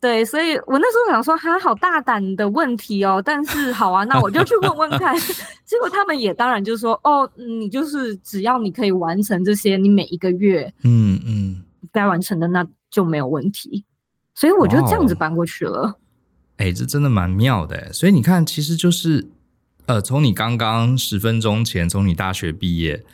[0.00, 5.14] 对，所以我那时候想说，哈好大胆的问题哦，但是好啊， 那我就去问问看。
[5.66, 13.84] 结果他们也当然就说，哦，你就是只要你可以完成这些，你每一个月，嗯嗯，该完成的那就没有问题。
[14.34, 15.94] 所以我就这样子搬过去了。
[16.60, 17.92] 哎、这真的蛮妙的。
[17.92, 19.30] 所以你看，其实就是，
[19.86, 23.04] 呃，从你刚刚十分钟前，从你大学毕业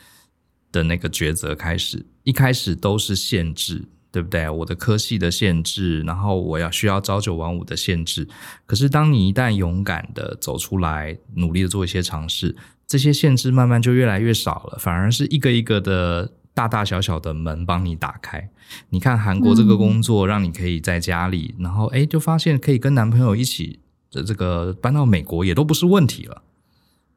[0.71, 3.85] 的那个抉择开始，一开始都是限制。
[4.09, 4.49] 对不对？
[4.49, 8.27] 我的科系的限制，然后我要需要朝九晚五的限制。
[8.65, 12.55] 可是，当你一旦勇敢的走出来，努力的做一些尝试，
[12.87, 18.49] 这些限制慢慢就越来越少了，反而是一个一个的大大小小的门帮你打开。
[18.89, 26.41] 你看韩国这个工作，让你可以在家里，嗯、然后哎，就发现可以跟男朋友一起的这个搬到美国也都不是问题了。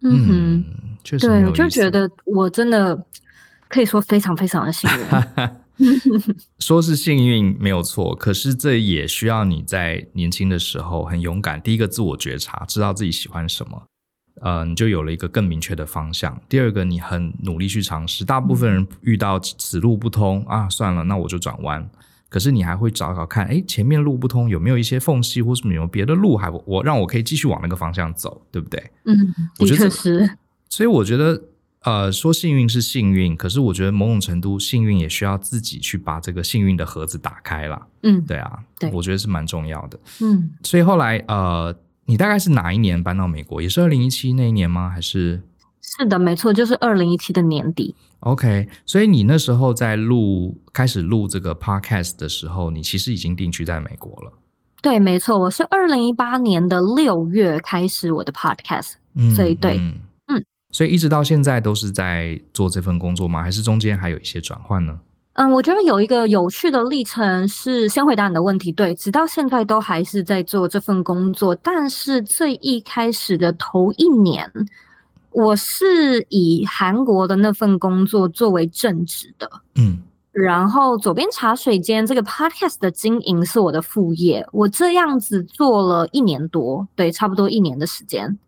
[0.02, 0.64] 嗯哼，
[1.02, 3.02] 确实，对，我就觉得我真的
[3.66, 5.06] 可以说非常非常的幸运。
[6.58, 11.58] 说是幸运没有错，可是这也需要你在年轻的时候很勇敢。
[11.62, 13.82] 第一个自我觉察，知道自己喜欢什么，
[14.40, 16.40] 呃，你就有了一个更明确的方向。
[16.48, 18.24] 第二个，你很努力去尝试。
[18.24, 21.88] 大部分人遇到此路不通啊，算了，那我就转弯。
[22.28, 28.90] 可是你还会找找看，哎，前面路不通，有没有一些缝隙，或是有没有别的路，还我让我可以继续往那个方向走，对不对？
[29.04, 30.36] 嗯，的确是。
[30.68, 31.42] 所以我觉得。
[31.82, 37.86] 呃，说幸运是幸运，可是我觉得某种程度幸运也需要自己去把这个幸运的盒子打开了。
[38.02, 39.98] 嗯，对啊，对，我觉得是蛮重要的。
[40.20, 41.74] 嗯，所以后来呃，
[42.10, 43.62] 你大概是哪一年搬到美国？
[43.62, 44.90] 也是二零一七那一年吗？
[44.90, 45.40] 还是？
[45.80, 47.94] 是的，没错，就是二零一七的年底。
[48.18, 54.32] OK，所以你那时候在录开始录这个 Podcast 的时候，你其实已经定居在美国了。
[54.82, 59.78] 对，没错，我是二零一八年的六月开始我的 Podcast，嗯，所以对。
[59.78, 59.94] 嗯
[60.72, 63.42] 所以一直到现在都是在做这份工作吗？
[63.42, 64.98] 还是中间还有一些转换呢？
[65.40, 71.54] 嗯，我觉得有一个有趣的历程是，先回答你的问题，对，直到现在都还是在做这份工作。
[71.54, 74.52] 但是最一开始的头一年，
[75.30, 84.46] 我是以韩国的那份工作作为正职的，嗯，然后左边茶水间这个 podcast 的经营是我的副业。
[84.52, 88.38] 我这样子做了一年多，对，差不多一年的时间，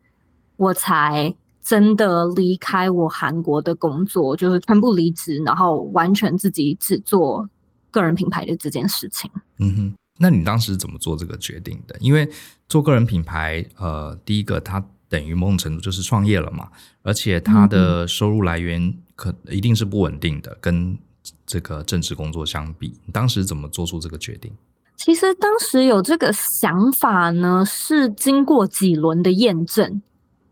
[0.58, 1.34] 我才。
[1.62, 7.48] 真的离开我韩国的工作，就是全部离职，然后完全自己只做
[7.92, 9.30] 个人品牌的这件事情。
[9.58, 11.96] 嗯哼，那你当时怎么做这个决定的？
[12.00, 12.28] 因为
[12.68, 16.68] 做个人品牌，呃，第一个它等于某种程度就是创业了嘛，
[17.02, 20.98] 而且它的收入来源可一定是不稳定的，跟
[21.46, 24.52] 这个正职工作相比，你当时怎么做出这个决定？
[24.96, 30.02] 其实当时有这个想法呢，是经过几轮的验证，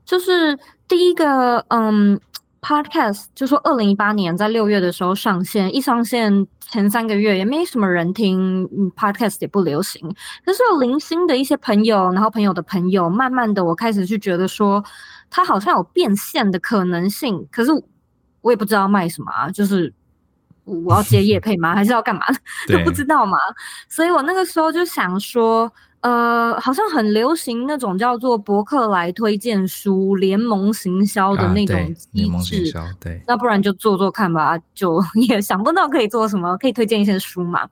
[0.05, 0.57] 就是。
[0.90, 2.20] 第一个，嗯
[2.61, 10.03] ，Podcast 就说二零一八年在六月的时候上线，一上线前三个月也没什么人听，嗯，Podcast 也不流行。
[10.44, 14.85] 可是有零星的一些朋友，然后朋友的朋友，慢慢的我开始去觉得说，
[15.31, 17.46] 它好像有变现的可能性。
[17.53, 17.70] 可是
[18.40, 19.94] 我也不知道卖什么啊，就是
[20.64, 21.72] 我要接业配吗？
[21.76, 22.22] 还是要干嘛？
[22.66, 23.38] 都 不知道嘛。
[23.88, 25.72] 所以我那个时候就想说。
[26.00, 32.26] 呃，好像很流行那种叫做博客来推荐书联盟行销的那种机
[32.64, 37.68] 制，啊，对，对，那不然就做做看吧，就 也想不到可以做什么，可以推荐一些书嘛。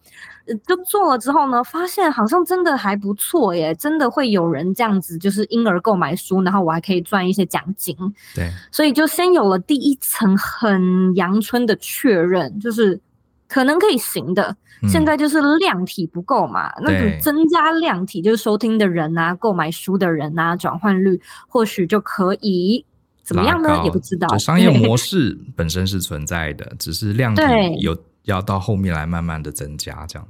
[0.66, 7.96] 就做了之后呢，发现好像真的还不错耶，真的会有人这样子，就是因而购买书，然后我还可以赚一些奖金。
[8.34, 13.00] 对，所以就先有了第一层很阳春的确认，就是。
[13.48, 14.54] 可能可以行的，
[14.88, 22.84] 现在就是量体不够嘛，嗯、那个增加量体，就是收听的人啊，购买书的人啊，转换率或许就可以
[23.24, 23.82] 怎么样呢？
[23.84, 24.38] 也不知道。
[24.38, 27.42] 商业模式本身是存在的，只是量体
[27.80, 30.28] 有要到后面来慢慢的增加这样。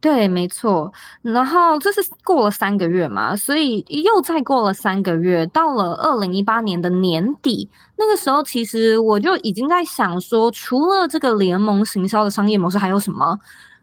[0.00, 0.90] 对，没错。
[1.20, 13.38] 然后这是过了三个月嘛，所以又再过了三个月，到了二零一八年的年底，那个时候其实我就已经在想说，除了这个联盟行销的商业模式，还有什么？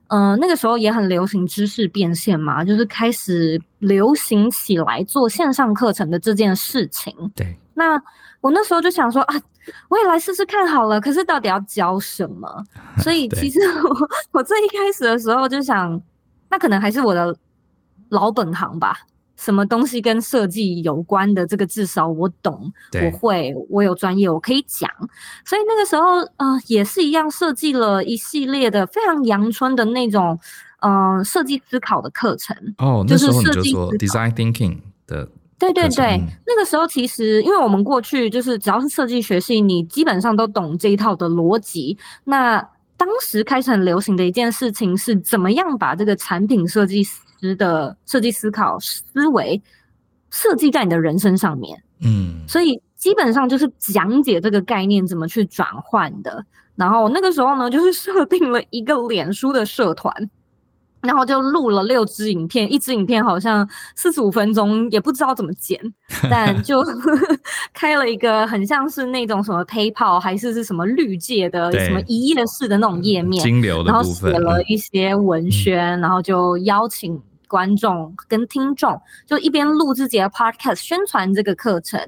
[0.08, 7.14] 嗯、呃，那个时候也很流行知识变现嘛，就是开始流行起来做线上课程的这件事情。
[7.36, 7.56] 对。
[7.74, 8.02] 那
[8.42, 9.36] 我那时候就想说啊，
[9.90, 11.00] 我也来试试看好了。
[11.00, 12.64] 可是到底要教什么？
[13.04, 16.02] 所以 其实我 我最一开始的时候就想，
[16.50, 17.36] 那可能还是我的
[18.10, 18.98] 老本行吧。
[19.36, 24.90] 什么东西跟设计有关的，这个至少我懂，我会，我有专业，我可以讲。
[25.46, 30.40] 所以那个时候，呃，也是一样，设计了一系列的非常阳春的那种，
[30.82, 32.58] 嗯、呃，设计思考的课程。
[32.80, 35.30] 哦，那时候你就做 design thinking 的。
[35.60, 41.98] 对对对，那个时候其实，因为我们过去就是只要是设计学系，你基本上都懂这一套的逻辑。
[42.26, 42.60] 那
[42.96, 49.60] 当时开始很流行的一件事情是，怎么样把这个产品设计师的设计思考思维
[50.30, 51.82] 设计在你的人生上面。
[52.02, 56.46] 嗯，所以基本上就是讲解这个概念怎么去转换的。
[56.76, 60.13] 然后那个时候呢，就是设定了一个脸书的社团。
[61.02, 65.80] 然后就录了六支影片，一支影片好像四十五分钟，也不知道怎么剪，
[66.30, 66.84] 但就
[67.72, 82.02] 开了一个很像是那种什么 PayPal 还是是什么绿界的什么一页式的那种页面，金流的部分，然后写了一些文宣，嗯、然后就邀请观众跟听众就一边录自己的 Podcast 宣传这个课程，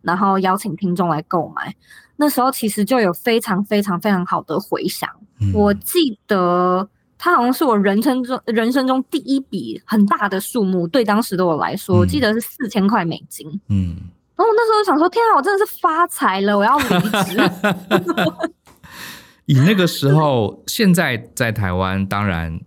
[0.00, 1.74] 然后邀请听众来购买。
[2.16, 6.88] 那时候其实就有非常非常非常好的回响，嗯、我记得。
[7.18, 13.44] 它好像是我人生中人生中第一笔很大的数目，对当时的我来说，嗯、我记得是四千块美金。
[13.68, 13.96] 嗯，
[14.36, 16.84] 然后我那时候想说，天啊，我真的是发财了，我要离
[17.24, 17.36] 职。
[19.46, 22.60] 以那个时候，现在在台湾，当然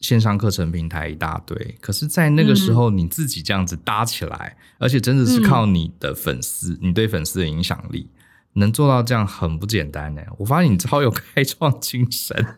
[0.00, 8.08] 线上课程平台一大堆，可是，在那个时候，你自己这样子搭起来，嗯、而且真的是靠你的粉丝，嗯、你对粉丝的影响力，
[8.54, 10.22] 能做到这样，很不简单呢。
[10.38, 12.56] 我发现你超有开创精神。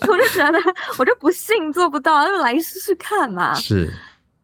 [0.06, 0.58] 我就觉得，
[0.98, 3.54] 我就不信做不到，就来试试看嘛。
[3.54, 3.92] 是，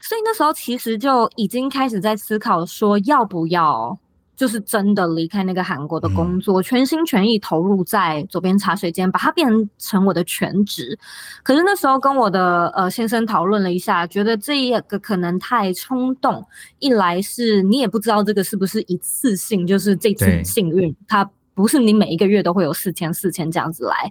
[0.01, 3.99] 所以那时候其实就已经开始在思考，说要不要
[4.37, 10.99] 就是真的离开那个韩国的工作，嗯、全心全意投入在左边茶水间，把它变成我的全职。
[11.43, 16.45] 可是那时候跟我的呃先生讨论了一下，觉得这一个可能太冲动。
[16.79, 21.29] 一来是你也不知道这个是不是一次性，就是这次幸运，它。
[21.55, 24.11] 不是你每一个月都会有四千四千这样子来，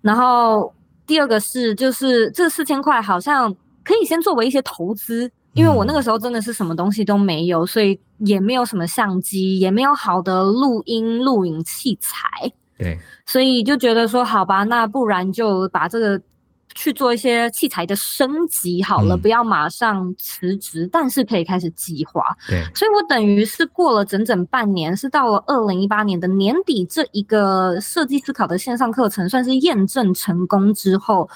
[0.00, 0.72] 然后
[1.06, 12.18] 第二个是就是这四千块好像可以先作为一些投资，因为我那个时候真的是什么东西都没有，所以也没有什么相机，也没有好的录音录影器材，
[12.76, 16.20] 对，所以就觉得说好吧，那不然就把这个。
[16.76, 22.22] 去做一些器材的升级好了，嗯、不要马上辞职，但是可以开始计划。
[22.46, 31.28] 对，所以我等于是过了整整半年，是到了二零一八年的年底，这一个设计思考的线上课程算是验证成功之后，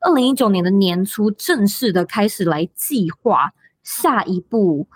[0.00, 3.52] 二零一九年的年初正式的开始来计划
[3.82, 4.86] 下一步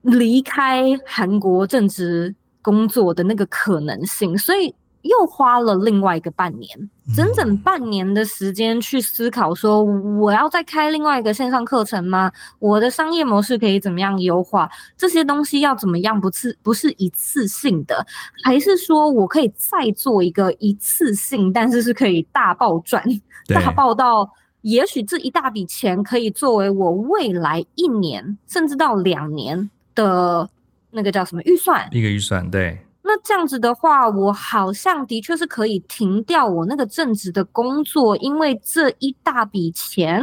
[0.00, 4.74] 离开韩国正职工作的那个可能性，所以。
[5.04, 12.32] 又花了另外一个半年，整整半年的时间去思考，说我要再开另外一个线上课程吗？
[12.58, 14.68] 我的商业模式可以怎么样优化？
[14.96, 16.18] 这些东西要怎么样？
[16.18, 18.06] 不是不是一次性的，
[18.44, 23.04] 还是说我可以再做一个一次性，但是是可以大爆赚，
[23.48, 24.26] 大爆到
[24.62, 30.48] 也许这一大笔钱可以作为我未来一年甚至到两年的
[30.90, 31.86] 那个叫什么预算？
[31.92, 32.78] 一个预算，对。
[33.14, 40.20] 那这样子的话，我好像的确是可以停掉我那个正职的工作，因为这一大笔钱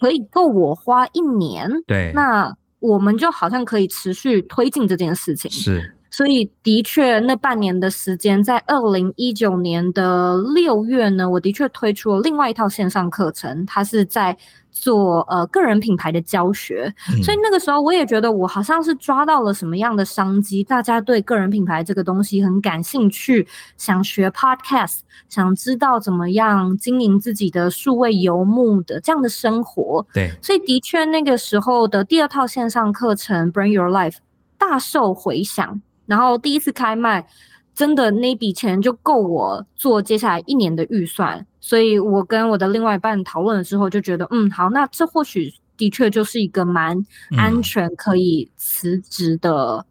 [0.00, 1.70] 可以够我花一年。
[1.86, 5.50] 对，那我们就好像可以持续推进这件事情。
[5.50, 14.36] 是，所以的确那半年的时间，在二零一九年的六月呢，我的确推出了另外一套线上课程，它是在。
[14.76, 23.46] 做呃个人品牌的教学，嗯，所以那个时候我也觉得我好像是抓到了什么样的商机，大家对个人品牌这个东西很感兴趣，
[23.76, 24.98] 想学 podcast，
[25.28, 30.04] 想知道怎么样经营自己的数位游牧的这样的生活。
[30.12, 34.16] 对，所以的确那个时候的第二套线上课程 Bring Your Life
[34.58, 37.26] 大受回响，然后第一次开卖。
[37.74, 47.04] 真的那笔钱就够我做接下来一年的预算，所以我跟我的另外一半讨论了之后，就觉得嗯好，那这或许的确就是一个蛮
[47.36, 49.84] 安全可以辞职的、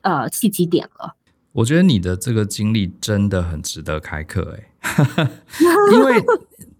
[0.00, 1.14] 嗯、呃契机点了。
[1.52, 4.96] 我觉得你的这个经历真的很值得开课哎，
[5.92, 6.14] 因为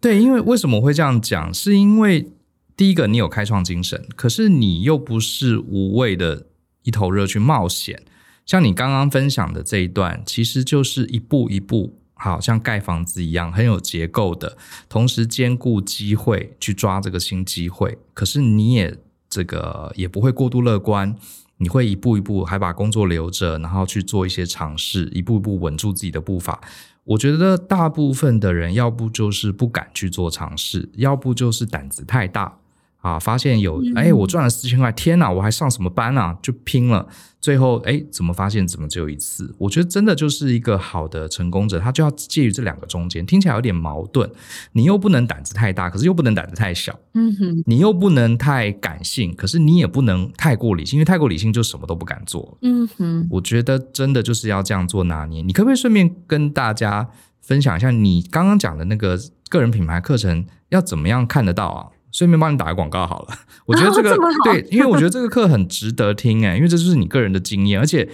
[0.00, 1.52] 对，因为为什么会这样讲？
[1.52, 2.32] 是因为
[2.74, 6.46] 第一个你有开创精神，可是你又不是无谓的
[6.84, 8.02] 一头热去冒险。
[8.46, 14.56] 像你刚刚分享的这一段，其实就是一步一步，好像盖房子一样，很有结构的，
[14.88, 17.98] 同时兼顾机会去抓这个新机会。
[18.14, 18.96] 可是你也
[19.28, 21.16] 这个也不会过度乐观，
[21.56, 26.60] 你会一步一步还把工作留着，然后去做一些尝试，一步一步稳住自己的步伐。
[27.02, 32.58] 我觉得大部分的人，要不就是不敢去做尝试，要不就是胆子太大。
[33.06, 33.18] 啊！
[33.20, 35.30] 发现有哎，我赚了四千块，天哪！
[35.30, 36.36] 我还上什么班啊？
[36.42, 37.06] 就拼了，
[37.40, 39.54] 最后哎，怎么发现怎么只有一次？
[39.58, 44.28] 我觉得真的就是一个好的成功者，他就要介于这两个中间，听起来有点矛盾。
[44.72, 46.98] 你又不能胆子太大，可是又不能胆子太小。
[47.14, 52.58] 嗯哼，你又不能太感性，可是你也不能太过理性，因为太过理性就什么都不敢做。
[52.62, 55.42] 嗯哼，我觉得真的就是要这样做拿捏。
[55.42, 57.08] 你可不可以顺便跟大家
[57.40, 59.16] 分享一下，你刚刚讲的那个
[59.48, 61.86] 个人品牌课程要怎么样看得到啊？
[62.16, 68.08] 顺便帮你打个广告好了， 我觉得这个、对，因为我觉得这个课很值得听诶，因为这就是你个人的经验，而且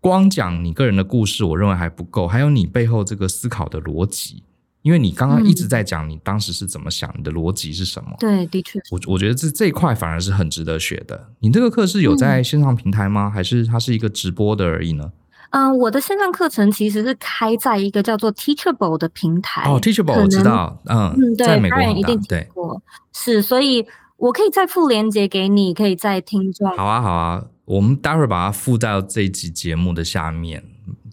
[0.00, 4.42] 光讲你个人的故事，我认为还不够，还有你背后这个思考的逻辑，
[4.80, 8.16] 因为你刚刚一直在讲你当时是怎么想，嗯、你的逻辑是什么？
[8.18, 11.28] 对，的确，我我觉得这这一块反而是很值得学的。
[11.40, 13.26] 你这个课是有在线上平台吗？
[13.26, 15.12] 嗯、还是它是一个直播的而已呢？
[15.52, 19.70] 嗯、呃，我的线上课程其实是开在一个叫做 Teachable 的平台。
[19.70, 22.82] 哦，Teachable 我知道，嗯，嗯对，在美国一定听过。
[23.12, 23.86] 是，所以
[24.16, 26.74] 我可以再附链接给你，可以再听众。
[26.76, 30.64] 好啊，好啊，我们待会儿把它附到这一集节目的下面，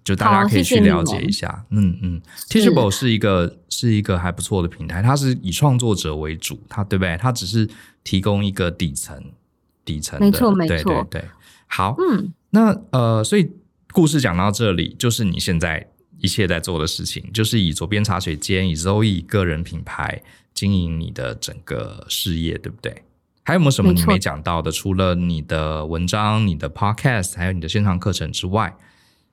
[0.06, 1.66] 就大家可以去了解一下。
[1.72, 7.18] 嗯嗯，Teachable 是一个是一个还不错的平台，它是以创作者为主，它对不对？
[7.18, 7.70] 它只是
[8.06, 9.22] 提供一个底层
[9.84, 11.26] 底层的，没错没错，对对对。
[11.68, 13.52] 好，嗯，那呃，所以。
[13.92, 15.88] 故事讲到这里，就是你现在
[16.20, 20.22] 一切在做的事情，就是以左边茶水间，以 Zoe 个人品牌
[20.54, 23.04] 经营你的整个事业，对不对？
[23.44, 24.72] 还有没有什么你没讲到的？
[24.72, 28.76] 除了你的文章、你的 Podcast，还有你的线上课程之外，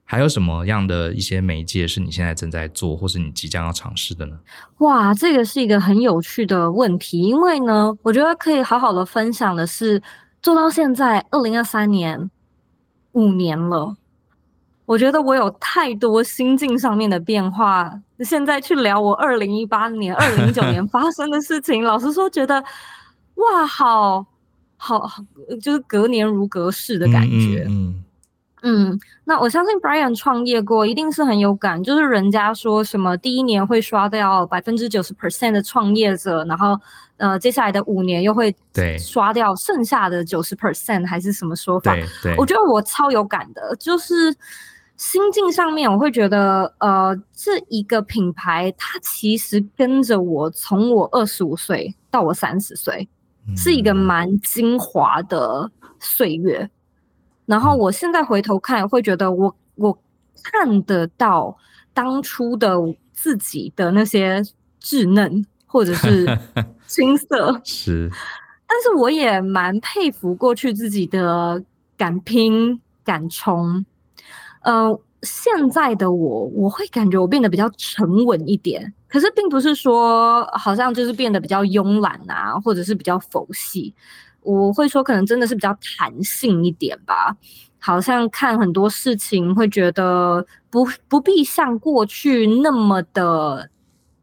[0.04, 4.38] 还有什么样的一些媒介是你现在正在做，或是你即将要尝试的呢？
[4.78, 10.02] 哇，这个是一个很有趣的问题，因为呢，我觉得可以好好的分享的是，
[10.40, 12.30] 做到现在二零二三年
[13.12, 13.96] 五年了。
[14.86, 17.92] 我觉得我有太多心境上面的变化。
[18.20, 22.62] 现在去聊我二零一八年、二零一九年 发生的事情，老实说，觉得
[23.34, 24.24] 哇，好
[24.76, 25.06] 好，
[25.60, 27.66] 就是隔年如隔世的感觉。
[27.68, 28.02] 嗯，
[28.62, 31.82] 嗯，嗯，那我相信 Brian 创业过，一定是很有感。
[31.82, 36.78] 就是人家说什么第一年会刷掉百分之九十 percent 的创业者，然后
[37.16, 38.54] 呃，接下来的五年又会
[38.98, 41.92] 刷掉剩下的九十 percent，还是什么说法？
[41.92, 44.34] 对，对，我觉得我超有感的，就是。
[44.96, 53.06] 心境上面，我会觉得，呃，这一个品牌，它其实跟着我从我二十五岁到我三十岁，
[53.56, 55.70] 是一个蛮精华的
[56.00, 56.70] 岁月。
[57.44, 59.98] 然后我现在回头看，会觉得我我
[60.42, 61.56] 看得到
[61.92, 62.74] 当初的
[63.12, 64.42] 自己的那些
[64.82, 66.26] 稚嫩或者是
[66.88, 68.10] 青涩，是。
[68.66, 71.62] 但是我也蛮佩服过去自己的
[71.96, 73.84] 敢拼敢冲。
[74.66, 83.94] 嗯、呃，现在的我，我会感觉我变得比较沉稳一点，可是并不是说好像就是变得比较慵懒啊，或者是比较佛系。
[84.42, 87.36] 我会说，可能真的是比较弹性一点吧。
[87.78, 93.70] 好像看很多事情，会觉得不不必像过去那么的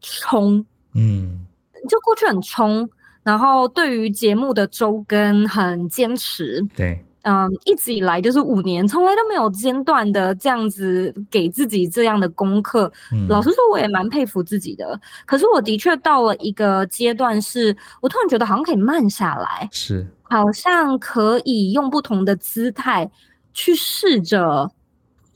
[0.02, 0.64] 冲，
[0.94, 1.46] 嗯，
[1.88, 2.86] 就过去很冲，
[3.22, 7.02] 然后对于节目的周更很坚持，对。
[7.24, 12.90] 嗯，一直以来就是五年，从来都没有间断的这样子给自己这样的功课。
[13.12, 15.00] 嗯，老实说，我也蛮佩服自己的。
[15.24, 23.10] 可是我的确到了一个阶段是，是我突然觉得好像可以慢下来，是好像可以用不同的姿态
[23.52, 24.70] 去试着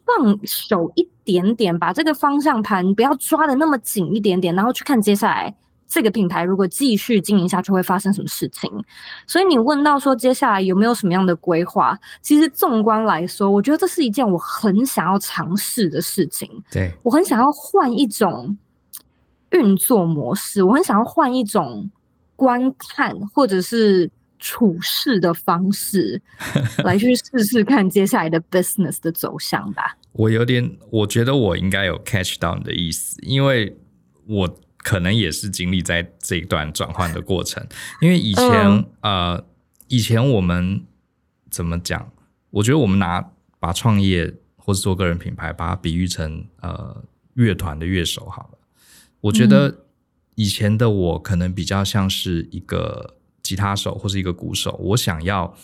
[0.04, 5.54] 放手一点点，把这个方向盘不要抓的那么紧一点点，然后去看接下来
[5.88, 8.70] 这个品牌如果继续经营下去会发生什么事情。
[9.26, 11.98] 所以你问到说接下来有没有什么样的规划？
[12.20, 16.48] 其实纵观来说，我觉得这是一件我很想要尝试的事情。
[16.70, 18.56] 对，我很想要换一种
[19.50, 21.90] 运作模式，我很想要换一种
[22.36, 24.10] 观看或者是。
[24.40, 26.22] 处事的方式
[26.84, 29.96] 来去试试看接下来的 business 的走向吧。
[30.12, 33.76] 我有点，我觉得我应该有 catch 到你的意思，因为
[34.28, 34.56] 我
[34.88, 37.62] 可能也是经历在这一段转换的过程。
[38.00, 39.44] 因为以前、嗯、呃，
[39.88, 40.82] 以前我们
[41.50, 42.10] 怎么讲？
[42.50, 43.30] 我觉得我们拿
[43.60, 48.58] 把创业或是做个人品牌，把它比喻成呃乐团的乐手好了。
[49.20, 49.84] 我觉得
[50.36, 53.14] 以前的我可能比较像是一个。
[53.40, 55.56] 吉他手或是一个鼓手，我想要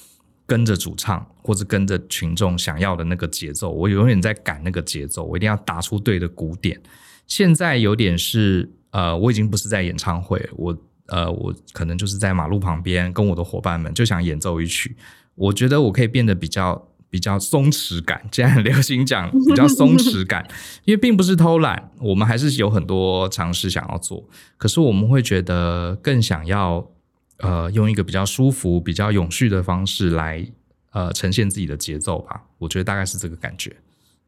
[0.47, 6.81] 跟着主唱或者跟着群众想要的那个节奏，我永远在赶那个节奏，我一定要打出对的鼓点。
[7.27, 10.77] 现在有点是呃，我已经不是在演唱会，我
[11.09, 14.97] 呃，我可能就是在马路旁边跟我的伙伴们就想演奏一曲。
[15.35, 20.47] 我觉得我可以变得比较比较松弛感，现在很流行讲 比较松弛感，
[20.85, 24.25] 因为并不是偷懒，我们还是有很多尝试想要做，
[24.57, 26.89] 可是我们会觉得更想要。
[27.39, 30.47] 呃，用一个比较舒服、比较永续的方式来
[30.93, 33.77] 呃呈现自己的节奏吧，我觉得大概是这个感觉。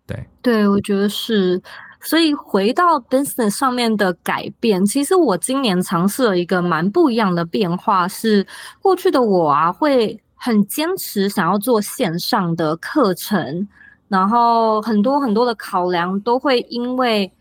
[0.04, 1.62] 对，对，我觉得是。
[2.00, 8.46] 所以回到 business 上面的改变，其实我今年尝试了一个蛮不一样的变化，是
[8.80, 13.66] 过去的我啊会很坚持想要做线上的课程，
[14.08, 17.32] 然后很多很多的考量都会因为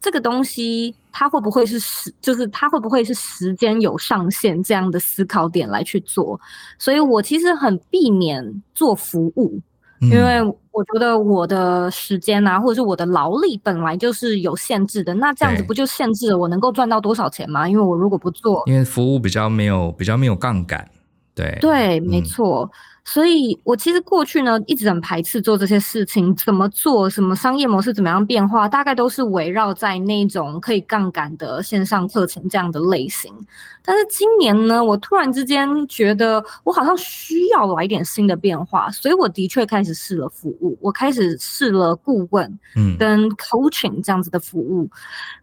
[0.00, 0.94] 这个东西。
[1.14, 6.40] 它会不会是时，就是它会不会是时间有上限这样的思考点来去做？
[6.78, 9.60] 所以我其实很避免做服务，
[10.02, 10.42] 因为
[10.72, 15.14] 我觉得我的时间啊，或者是我的劳力本来就是有限制的。
[15.14, 17.68] 那这样子不就限制了我能够赚到多少钱吗？
[17.68, 20.88] 因为我如果不做，因为服务比较没有比较没有杠杆，
[21.34, 22.70] 对对，没错。
[23.04, 33.32] 所以我其实过去呢，一直很排斥做这些事情，怎么做，什么商业模式怎么样变化，大概都是围绕在那种可以杠杆的线上课程这样的类型。
[33.84, 44.88] 但是今年呢，我突然之间觉得我好像需要来点新的变化，所以我的确开始试了服务，我开始试了顾问，嗯，跟 coaching 这样子的服务，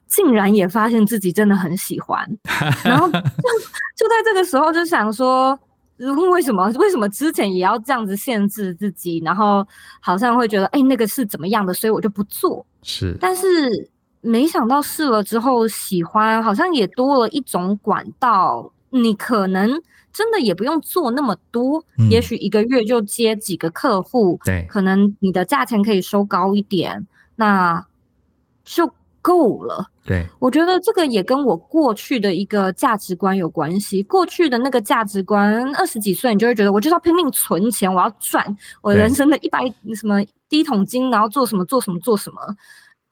[0.07, 2.25] 竟然也发现自己真的很喜欢，
[2.85, 5.59] 然后就就在这个时候就想说。
[6.31, 6.67] 为什么？
[6.79, 9.21] 为什么之前也要这样子限制自己？
[9.23, 9.67] 然后
[9.99, 12.65] 好像会觉得，哎，那个是怎么样的，所以我就不做。
[12.83, 13.89] 是，但是
[14.21, 18.71] 没想到试了之后喜欢，好像也多了一种管道。
[18.91, 19.69] 你可能
[20.11, 27.85] 真的也不用做那么多，嗯、也许一个月就接几个客户，对，可能你的价钱可以收高一点，那
[28.63, 28.91] 就。
[29.21, 34.01] 够了，对，我觉得这个也跟我过去的一个价值观有关系。
[34.03, 38.45] 过去的那个价值观，二十几岁你就会觉得，我就是要拼命存钱，我要赚
[38.81, 39.61] 我人生的一百
[39.95, 42.41] 什么第一桶金，然后做什么做什么做什么，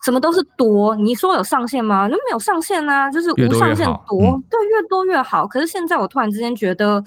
[0.04, 0.96] 什么都是多。
[0.96, 2.08] 你说有上限吗？
[2.08, 5.48] 那没有上限啊，就是无上限多，多，越多越好，对，越多越好。
[5.48, 7.04] 可是现在我突然之间觉得。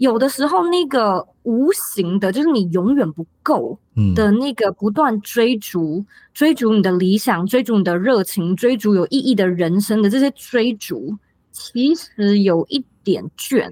[0.00, 3.78] 有的时候，那个无形的，就是你永远不够
[4.16, 11.18] 的那个不断追逐、嗯、追逐你的理想、追逐你的热情、追逐有意义的人生的这些追逐，
[11.52, 13.70] 其实有一点倦。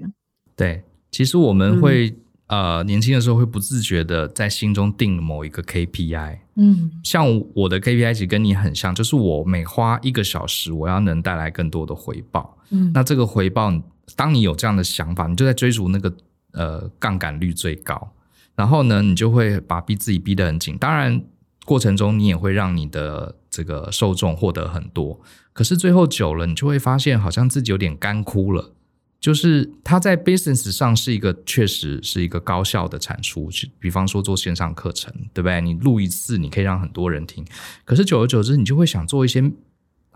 [0.55, 2.11] 对，其实我们会、
[2.45, 6.37] 嗯、呃年轻的时候会不自觉的在心中定某一个 KPI。
[6.57, 7.25] 嗯，像
[7.55, 12.55] 我的 KPI 其实跟你很像，就是我每花一个小时，我要能带来更多的回报。
[12.69, 13.73] 嗯，那这个回报。
[14.15, 16.13] 当你有这样的想法，你就在追逐那个
[16.51, 18.11] 呃杠杆率最高，
[18.55, 20.77] 然后呢，你就会把逼自己逼得很紧。
[20.77, 21.21] 当然，
[21.65, 25.19] 过程中你也会让你的这个受众获得很多，
[25.53, 28.73] 可是最后久了，你就会发现好像自己有点干枯了。
[29.19, 35.59] 就是它在 business 上是一个确实是一个高效的产出，比方说做线上课程，对不对？
[35.59, 37.45] 你录一次，你可以让很多人听，
[37.83, 39.51] 可是久而久之，你就会想做一些。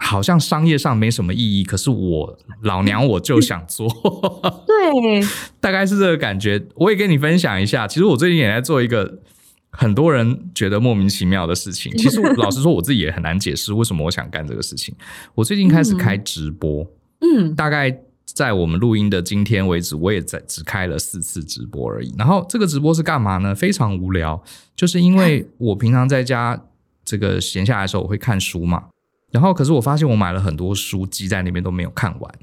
[0.03, 3.87] 好像商业上没什么意义，可是我老娘我就想做，
[4.67, 5.21] 对，
[5.61, 6.61] 大概是这个感觉。
[6.75, 9.19] 我也跟你分享一下，其实我最近也在做一个
[9.71, 11.89] 很多人觉得莫名其妙的事情。
[11.97, 14.93] 其实老实说，我自己也很难解释为什么我想干这个事情。
[15.33, 16.85] 我最近开始开直播，
[17.21, 22.13] 嗯，大概在我们录音的今天为止，我也在只开了四次直播而已。
[22.17, 23.55] 然后这个直播是干嘛呢？
[23.55, 24.43] 非常无聊，
[24.75, 26.61] 就是因为我平常在家
[27.05, 28.83] 这个闲下来的时候，我会看书嘛。
[29.33, 32.35] 然后，可是我发现我买了很多书，积在那边都没有看完，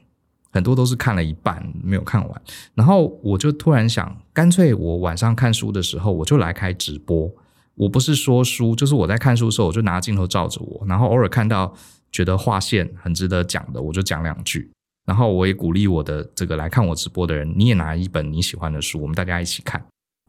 [0.50, 2.42] 很多都是看了一半没有看完。
[2.74, 7.30] 然后我就突然想，干脆我晚上看书的时候，我就来开直播，
[7.76, 11.72] 我不是说书，就是我在看书的时候，我就拿镜头照着我，然后偶尔看到
[12.10, 14.68] 觉得划线很值得讲的，我就讲两句。
[15.06, 19.80] 然后我也鼓励我的这个来看我直播的人，你也拿一本你喜欢的书，我们大家一起看。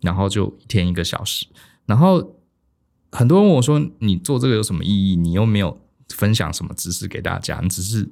[0.02, 1.48] 然后就一天一个小时。
[1.88, 2.36] 然后
[3.12, 5.16] 很多人问我说：“你做这个有什么意义？
[5.16, 5.81] 你又没有
[6.16, 8.08] 分享什么知识给大家，你只是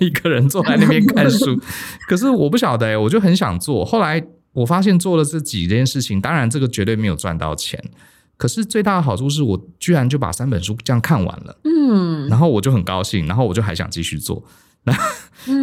[0.00, 1.60] 一个人坐在那边看书。
[2.08, 3.84] ”可是我不晓得，我就很想做。
[3.84, 7.82] 后来我发现做了这几件事情，当然这个绝对没有赚到钱。
[8.36, 11.60] 可是最大的好处是我居然就把三本书这样看完了。
[11.64, 14.42] 嗯，然后我就很高兴，然后我就还想继续做。
[14.84, 14.92] 那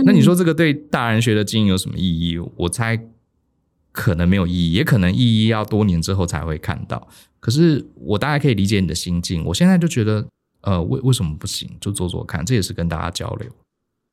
[0.05, 2.39] 那你说这个对大人学的经营有什么意义？
[2.55, 2.97] 我猜
[3.91, 7.05] 可能没有意义，也可能意义要多年之后才会看到。
[7.41, 9.43] 可是我大概可以理解你的心境。
[9.43, 10.25] 我现在就觉得，
[10.61, 11.69] 呃，为为什么不行？
[11.79, 13.49] 就做做看，这也是跟大家交流。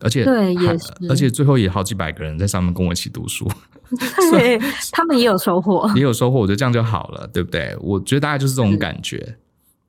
[0.00, 3.50] 而且对，也是，而且最后也好几百个人在上面跟我一起读书，
[4.32, 4.58] 对，
[4.92, 6.38] 他们也有收获， 也有收获。
[6.38, 7.74] 我觉得这样就好了，对不对？
[7.80, 9.36] 我觉得大概就是这种感觉。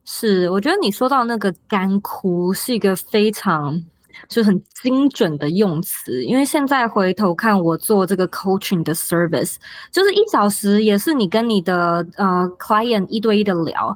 [0.05, 3.83] 是，是我觉得你说到那个干枯是一个非常。
[4.27, 9.57] 就很精准的用词，因为现在回头看我做这个 coaching 的 service，
[9.91, 13.95] 就是一小时也是你跟你的呃 client 一对一的聊，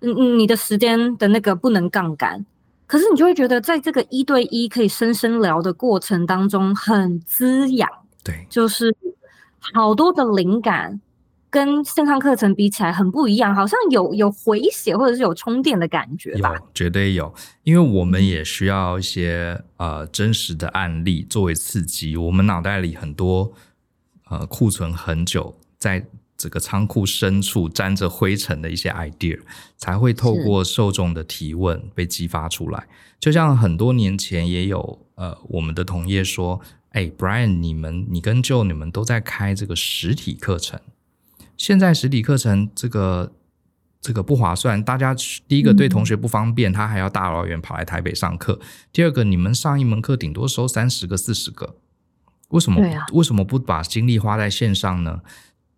[0.00, 2.44] 嗯嗯，你的时间的那个不能杠杆，
[2.86, 7.88] 可是你就会觉得在这个一对一可以深深聊的过程当中很滋养，
[8.22, 8.96] 对，就是
[9.74, 11.00] 好多的灵感。
[11.50, 16.52] 跟线上课程比起来很不一样，好像有有回血或者是有充电的感觉吧？
[16.52, 17.32] 有，绝对有，
[17.62, 22.18] 因为我们也需要一些呃真实的案例作为刺激。
[22.18, 23.50] 我们脑袋里很多
[24.28, 26.04] 呃库存很久，在
[26.38, 29.38] 这个仓库深处沾着灰尘的一些 idea，
[29.76, 32.86] 才会透过受众的提问被激发出来。
[33.18, 36.60] 就像很多年前也有呃我们的同业说
[36.90, 40.80] ：“哎，Brian，你们你跟 Joe 你们都在开这个实体课程。”
[41.58, 43.32] 现在实体课程这个
[44.00, 45.12] 这个不划算，大家
[45.48, 48.60] 第一个对同学不方便，嗯、他还要大老远跑来台北上课。
[48.92, 51.74] 第二个，你们上一门课顶多收三十个、四十个，
[52.50, 52.80] 为什么？
[52.94, 55.20] 啊、为什么不把精力花在线上呢？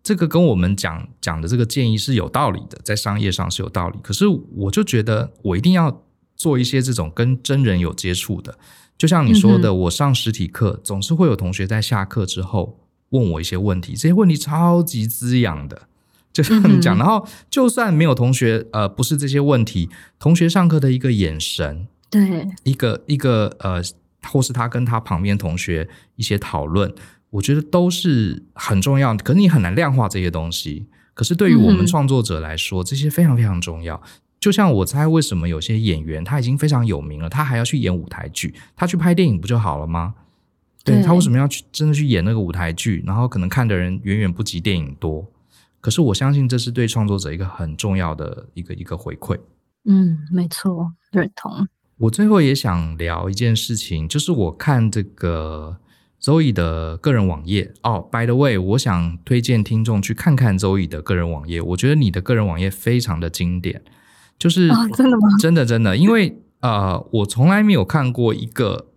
[0.03, 3.99] 这个跟我们讲讲的这个建议是有道理的，在商业上是有道理。
[4.01, 6.03] 可是我就觉得我一定要
[6.35, 8.57] 做一些这种跟真人有接触的，
[8.97, 12.77] 就像你说的，嗯、我上实体课总是会有同学在下课之后。
[13.11, 15.81] 问我一些问题，这些问题超级滋养的，
[16.31, 16.95] 就像你讲。
[16.95, 23.81] 嗯、然后，就算没有同学，呃，不是这些问题，同学上课的一个眼神，对，一个一个呃，
[24.23, 26.95] 或是他跟他旁边同学一些讨论，
[27.31, 29.23] 我觉得都是很重要的。
[29.23, 34.01] 可是你很难量化这些东西，可是对于我们创作者来说，嗯、这些非常非常重要。
[34.39, 40.15] 就像我猜，为什么有些演员他已经非常有名了，他还要去演舞台剧，他去拍电影不就好了吗？
[40.83, 43.03] 对，他为什么要去真的去演那个舞台剧？
[43.05, 45.31] 然后可能看的人远远不及电影多，
[45.79, 49.39] 可是我相信这是对创作者一个很重要的一个一个回馈。
[49.85, 51.67] 嗯，没错，认同。
[51.99, 55.77] 我最后也想聊一件事情，就是我看这个
[56.23, 58.07] Zoe 的个人网页哦。
[58.11, 61.61] By the way，我想推荐听众去看看 Zoe 的个人网页。
[61.61, 63.81] 我觉得你的个人网页非常的经典，
[64.37, 65.23] 就是、哦、真的吗？
[65.41, 68.87] 真的真的，因为呃，我从来没有看过一个。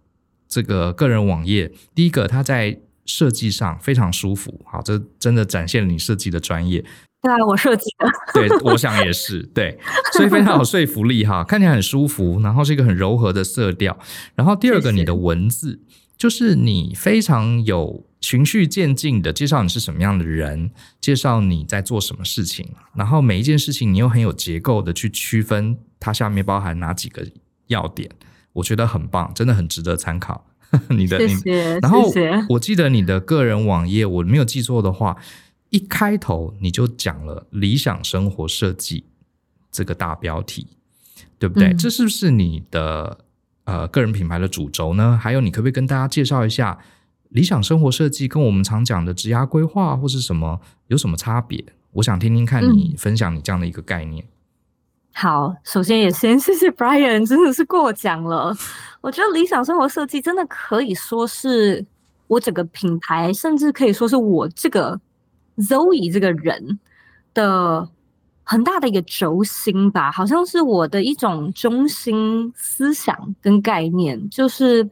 [0.47, 6.85] 这个个人网页，第一个，它在设计上非常舒服，好，这真的展现了你设计的专业。
[7.20, 8.07] 对啊，我设计的。
[8.33, 9.77] 对，我想也是，对，
[10.12, 13.99] 所以非常有说服力哈，看起来很舒服，然后是一个很柔和的色调。
[14.37, 14.93] 然后第二个。
[14.93, 15.81] 你的文字
[16.17, 27.27] 就是你非常有循序渐进的介绍你是什么样的人，介绍你在做什么事情，然后每一件事情你又很有结构的去区分它下面包含哪几个
[27.67, 28.11] 要点。
[28.55, 30.47] 我觉得很棒，真的很值得参考。
[30.91, 31.79] 你的，谢谢。
[31.81, 32.11] 然后
[32.49, 35.17] 我记得你的个人网页，我没有记错的话，
[35.71, 39.05] 一开头你就讲了“理想生活设计”
[39.71, 40.67] 这个大标题，
[41.39, 41.69] 对不对？
[41.69, 43.24] 嗯、这是不是你的
[43.65, 45.19] 呃个人品牌的主轴呢？
[45.21, 46.79] 还有，你可不可以跟大家介绍一下
[47.29, 51.65] 理想生活设计跟我们常讲的职涯规划或是什么有什么差别？
[51.93, 54.25] 我想听听看你分享你这样的一个概念。
[54.25, 54.29] 嗯
[55.17, 58.53] 好，首先也先谢谢 Brian，真的是过奖了。
[59.01, 61.87] 我觉得理想生活设计真的可以说是
[62.27, 65.01] 我整个品牌，甚至可以说是我这个
[65.59, 66.81] Zoe 这个人
[67.33, 67.89] 的
[68.45, 74.89] 很大的一个轴心吧，好像是我的一种中心思想跟概念，就是。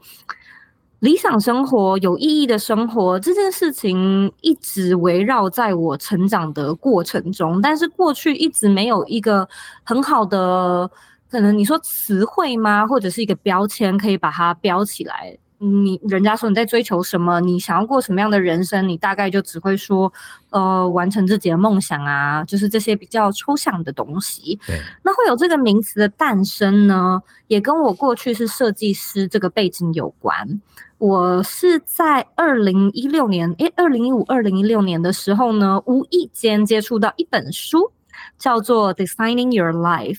[1.02, 9.48] 理想生活、有意义的生活这件事情一直围绕在我成长的过程中，但是过去一直没有一个
[9.82, 10.88] 很好的，
[11.28, 12.86] 可能你说词汇吗？
[12.86, 15.36] 或者是一个标签可以把它标起来。
[15.64, 20.12] 你人家说你在追求什么，你想要过什么样的人生，你大概就只会说，
[20.50, 24.58] 呃，完成自己的梦想啊，就是这些比较抽象的东西。
[24.66, 30.60] 对，那会有这个名词的诞生呢，也跟我过去是设计师这个背景有关。
[30.98, 37.92] 我是在二零一六年，诶，二零一五、二零一六年的时候呢，无意间接触到一本书，
[38.36, 40.16] 叫做《Designing Your Life》。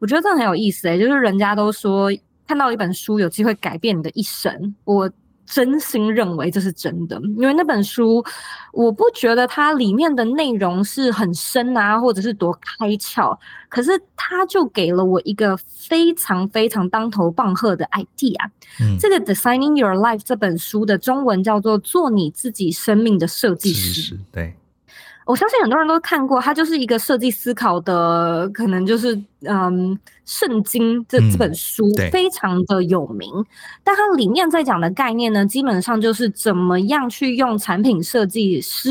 [0.00, 2.10] 我觉得这很有意思诶，就是人家都说。
[2.52, 5.10] 看到一本书有机会改变你的一生，我
[5.46, 7.18] 真心认为这是真的。
[7.38, 8.22] 因为那本书，
[8.74, 13.34] 我不觉得它里面的内容是很深啊，或者是多开窍，
[13.70, 18.36] 可是它就给了我一个非常非常当头棒喝的 idea。
[18.78, 24.18] 嗯，这个《Designing Your Life》这本书的中文叫做“做你自己生命的设计师”。
[24.30, 24.54] 对。
[25.24, 33.46] 我相信很多人都看过，它就是一个设计思考的，可能就是嗯，圣经这这本书非常的有名，嗯，
[33.84, 38.90] 但它里面在讲的概念呢，基本上就是怎么样去用产品设计师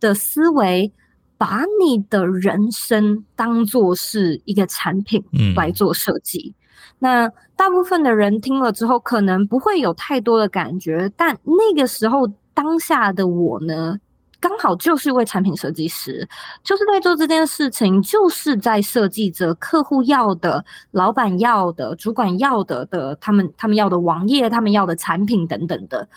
[0.00, 0.90] 的思维，
[1.36, 5.22] 把你的人生当做是一个产品
[5.54, 6.54] 来做设计。
[6.54, 6.64] 嗯。
[7.00, 13.98] 那大部分的人听了之后，可能不会有太多的感觉，但那个时候当下的我呢，
[14.40, 16.28] 刚好就是一位产品设计师，
[16.62, 26.08] 就是在做这件事情，就是在设计着客户要的、老板要的、主管要的的他们他们要的网页、他们要的产品等等的，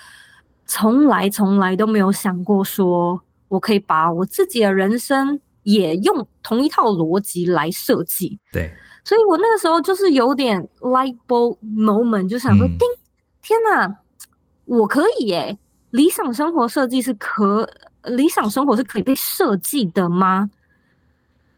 [0.67, 8.39] 从来从来都没有想过说我可以把我自己的人生也用同一套逻辑来设计。
[8.51, 8.71] 对，
[9.03, 12.79] 所以我那个时候就是有点 light bulb moment，就想说：叮，
[13.41, 13.97] 天哪，
[14.65, 15.57] 我可以耶！
[15.89, 17.67] 理想生活设计是可。
[18.03, 20.49] 理想生活是可以被设计的吗？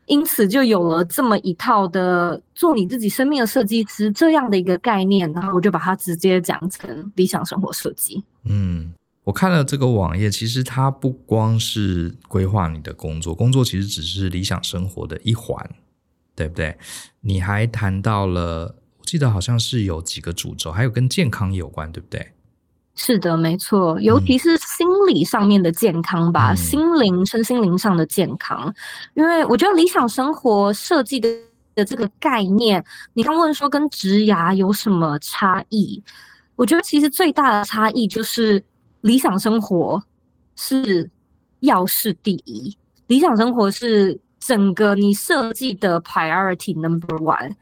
[0.05, 8.21] 因此就有了这么一套的做你自己生命的设计师这样的一个概念，然后我就把它直接讲成理想生活设计。
[8.43, 15.57] 嗯，我看了这个网页，其实它不光是规划你的工作，工作其实只是理想生活的一环，
[16.35, 16.77] 对不对？
[17.21, 22.33] 你还谈到了，我记得好像是有几个主轴，还有跟健康有关，对不对？
[22.95, 28.73] 是的，没错，尤其是心理上面的健康吧，嗯、心灵、身心灵上的健康。
[29.15, 31.27] 因为我觉得理想生活设计的
[31.73, 32.83] 的这个概念，
[33.13, 36.03] 你刚问说跟职涯有什么差异？
[36.55, 38.63] 我觉得其实最大的差异就是
[39.01, 40.01] 理想生活
[40.55, 41.09] 是
[41.61, 42.77] 要事第一，
[43.07, 47.55] 理想生活是整个你设计的 priority number one，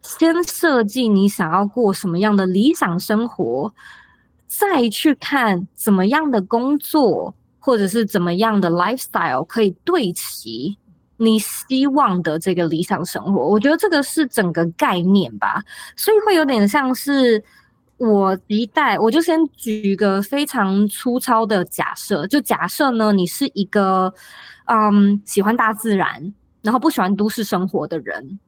[0.00, 3.74] 先设计你想要过什么样的理想生活。
[4.46, 10.78] 再去看怎么样的工作，或者是怎么样的 lifestyle 可以对齐
[11.18, 15.62] 你希望的这个理想生活，我觉得这个是整个概念吧。
[15.96, 17.42] 所以会有点像是
[17.96, 24.12] 我一代，我就先举一个非常粗糙的假设，就假设呢，你是一个
[24.66, 28.38] 嗯喜欢大自然，然后不喜欢都市生活的人。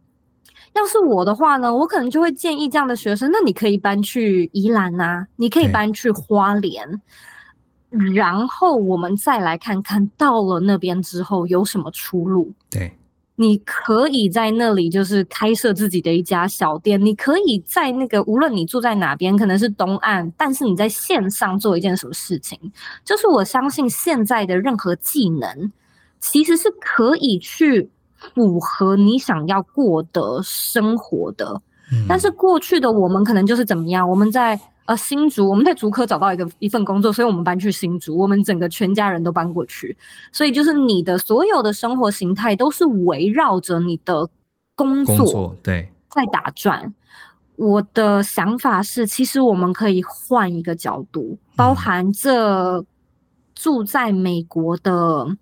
[0.79, 7.03] 要是我的话呢，我可能就会建议这样的学生，那你可以搬去宜兰呐、啊，你可以搬去花莲，
[8.15, 12.53] 然后我们再来看看到了那边之后有什么出路。
[12.71, 12.97] 对，
[13.35, 22.57] 你可以在那里就是开设自己的一家小店，你可以在那个无论你住在哪边，可能是东岸，但是你在线上做一件什么事情，
[23.05, 25.73] 就是我相信现在的任何技能
[26.21, 27.91] 其实是可以去。
[28.35, 31.61] 符合你想要过的生活的，
[31.93, 34.09] 嗯，但是过去的我们可能就是怎么样？
[34.09, 39.97] 我们在呃新竹，我们在竹科找到一个一份工作，所以我们搬去新竹，我们整个全家人都搬过去，
[40.33, 44.29] 所以就是你的所有的生活形态都是围绕着你的
[44.75, 46.93] 工作，工作对在打转。
[47.57, 52.85] 我的想法是，其实我们可以换一个角度，包含这
[53.55, 55.37] 住在美国的。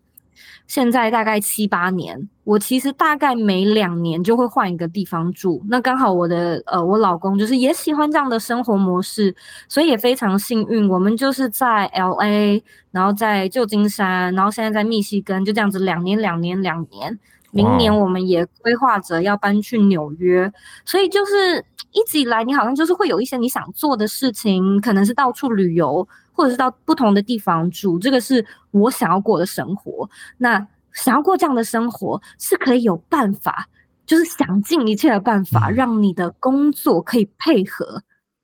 [0.66, 5.62] 现在大概七八年，我其实大概每两年就会换一个地方住。
[5.68, 9.34] 那刚好我的呃，我老公就是也喜欢这样的生活模式，
[9.68, 17.18] 所以也非常幸运，我们就是在 LA，然后在旧金山，然后现在在密西根，就这样子两年两年两年。
[17.52, 20.52] 明年我们也规划着要搬去纽约，
[20.84, 21.64] 所以就是
[21.96, 26.06] 一直以来，你好像就是会有一些你想做的事情，可能是到处旅游。
[26.38, 30.06] 或者是到不同的地方住，这个是我想要过的生活。
[30.36, 30.58] 那
[30.92, 33.66] 想要过这样的生活，是可以有办法，
[34.04, 38.02] 就是想尽一切的办法，让你的工作可以配合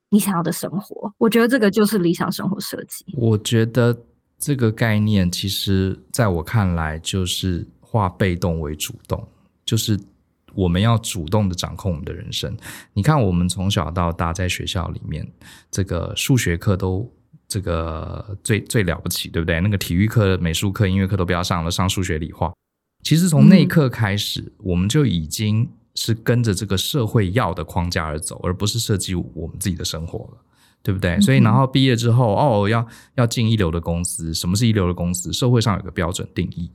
[0.09, 1.13] 你想要的生活。
[1.19, 3.05] 我觉得这个就是理想生活设计。
[3.15, 3.95] 我觉得
[4.39, 9.23] 这个概念，其实在我看来，就是化被动为主动，
[9.67, 10.01] 就是
[10.55, 12.57] 我们要主动的掌控我们的人生。
[12.93, 15.27] 你看，我们从小到大在学校里面，
[15.71, 17.11] 这个数学课都
[17.49, 19.61] 这个最最了不起，对不对？
[19.61, 22.53] 那个体育课、美术课、音乐课都不要上了，上数学、理化。
[23.03, 30.39] 其实从那一刻开始，嗯、我们就已经是跟着这个社会要的框架而走，而不是设计我们自己的生活了，
[30.83, 31.17] 对不对？
[31.17, 32.87] 嗯、所以，然后毕业之后，哦，要
[33.17, 34.33] 要进一流的公司。
[34.33, 35.33] 什么是一流的公司？
[35.33, 36.71] 社会上有个标准定义。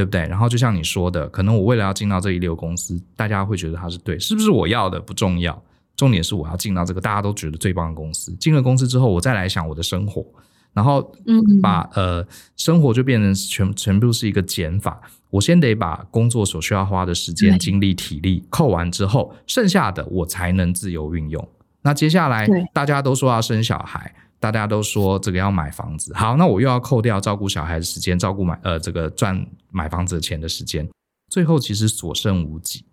[0.00, 0.22] 对不对？
[0.28, 5.62] 然后就像你说的，可能我为了要进到这一流公司，大家会觉得它是对，是不是我要的不重要，
[5.94, 8.34] 重点是我要进到这个大家都觉得最棒的公司。
[8.36, 10.24] 进了公司之后，我再来想我的生活，
[10.72, 11.02] 然后
[11.60, 12.26] 把嗯嗯呃
[12.56, 14.98] 生活就变成全全部是一个减法。
[15.28, 21.46] 我先得把工作所需要花的时间、精力、体力扣完之后，剩下的我才能自由运用。
[21.82, 24.14] 那接下来大家都说要生小孩。
[24.40, 30.88] 大家都说这个要买房子，好，那我又要扣掉照顾小孩的时间，照顾买呃这个赚买房子的钱的时间，
[31.28, 32.84] 最后其实所剩无几。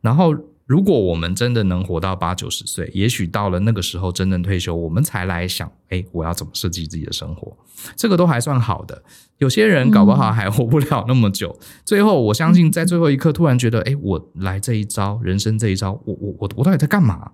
[0.00, 0.34] 然后，
[0.66, 7.56] 如果我们真的能活到八九十岁，也许到了那个时候真正退休，我们才来想，哎，我要怎么设计自己的生活？
[7.96, 9.02] 这个都还算好的。
[9.38, 11.56] 有些人搞不好还活不了那么久。
[11.60, 17.32] 嗯、最后，我相信在最后一刻突然觉得，哎，我来这一招，人生这一招，我我我我到底在干嘛？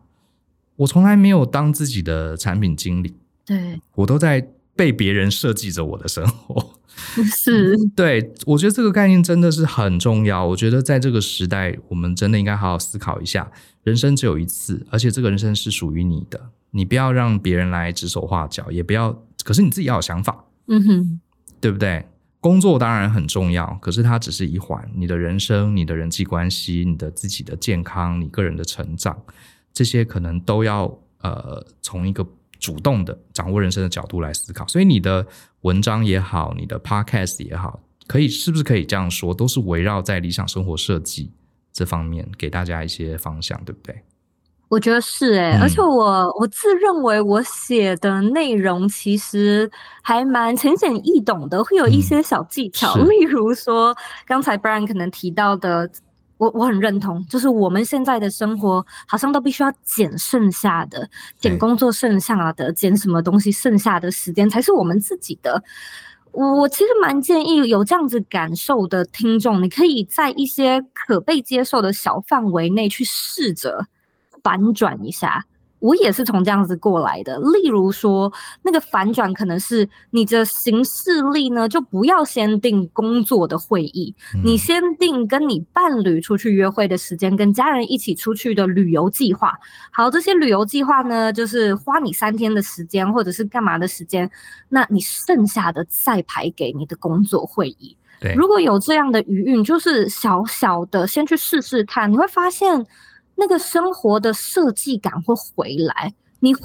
[0.76, 3.16] 我从来没有当自己的产品经理。
[3.44, 6.74] 对，我都在被别人设计着我的生活，
[7.36, 10.46] 是， 对，我觉得这个概念真的是很重要。
[10.46, 13.50] 我觉得在这个时代，我们真的应该好好思考一下，
[13.82, 16.40] 人生只有一次，而且这个人生是属于你的，
[16.70, 21.20] 你不要让别人来指手画脚，也不要，可是你自己要有想法，嗯哼，
[21.60, 22.06] 对不对？
[22.40, 29.20] 工作当然很重要，可是它只是一环，你的人生、你的人际关系、你的自己的健康、你个人的成长，
[29.72, 32.26] 这些可能都要呃从一个。
[32.62, 35.26] 主动的掌握人生的角度来思考，所以你的
[35.62, 41.32] 文章也好，你的 podcast 也好，可以是不是可以这样说，都是围绕在理想生活设计
[41.72, 44.00] 这方面给大家一些方向，对不对？
[44.68, 49.68] 我觉得是哎、欸，嗯、而且我我自认为我写的内容其实
[50.00, 53.92] 还蛮浅显易懂的，会有一些小技巧，嗯、例如说
[54.24, 55.90] 刚才 Brian 可能提到的。
[56.42, 65.62] 我我很认同，就是我们现在的生活好像都必须要减剩下的，减工作剩下的，减什么东西剩下的时间才是我们自己的。
[66.32, 73.86] 我其实蛮建议有这样子感受的听众，你可以在一些可被接受的小范围内去试着
[74.42, 75.46] 反转一下。
[75.82, 77.36] 我也是从这样子过来的。
[77.38, 89.58] 例如说，那个反转可能是你的行事历呢，就不要先定工作的会议，嗯、你先定跟你伴侣出去约会的时间，跟家人一起出去的旅游计划。
[89.90, 94.30] 好，这些旅游计划呢，就是花你三天的时间，或者是干嘛的时间，
[94.68, 97.96] 那你剩下的再排给你的工作会议。
[98.20, 102.86] 对，如果有这样的余韵，就是小小的先去试试看，你会发现。
[103.42, 106.60] 那个生活的设计感会回来，你会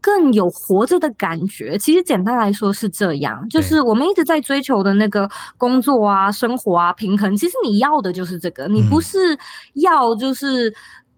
[0.00, 1.76] 更有活着的感觉。
[1.76, 5.28] 其实简单来说是这样，就是我们一直在追求的那个
[5.58, 7.36] 工作啊、生活啊平衡。
[7.36, 9.36] 其实你要的就是这个，你不是
[9.74, 10.72] 要就是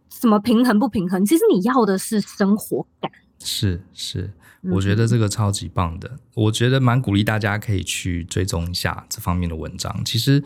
[0.09, 1.23] 什么平衡不平衡。
[1.27, 3.13] 其实你要的是生活感。
[3.41, 4.33] 是是，
[4.73, 10.03] 我觉得这个超级棒的，我觉得蛮鼓励大家可以去追踪一下这方面的文章。
[10.03, 10.43] 其实，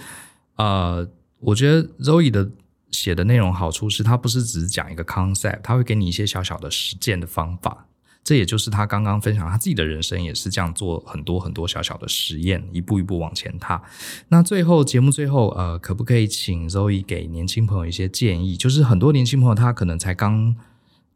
[0.57, 2.51] 呃，我觉得 Zoe 的。
[2.93, 7.89] 写的内容好处是，他不是只是讲一个 concept，他会给你一些小小的实践的方法。
[8.23, 13.83] 这也就是他刚刚分享他自己的人生也是这样做很多很多小小的实验，一步一步往前踏。
[14.29, 18.57] 那最后节目最后，呃，可不可以请 Zoe 给年轻朋友一些建议？
[18.57, 20.55] 就是很多年轻朋友他可能才刚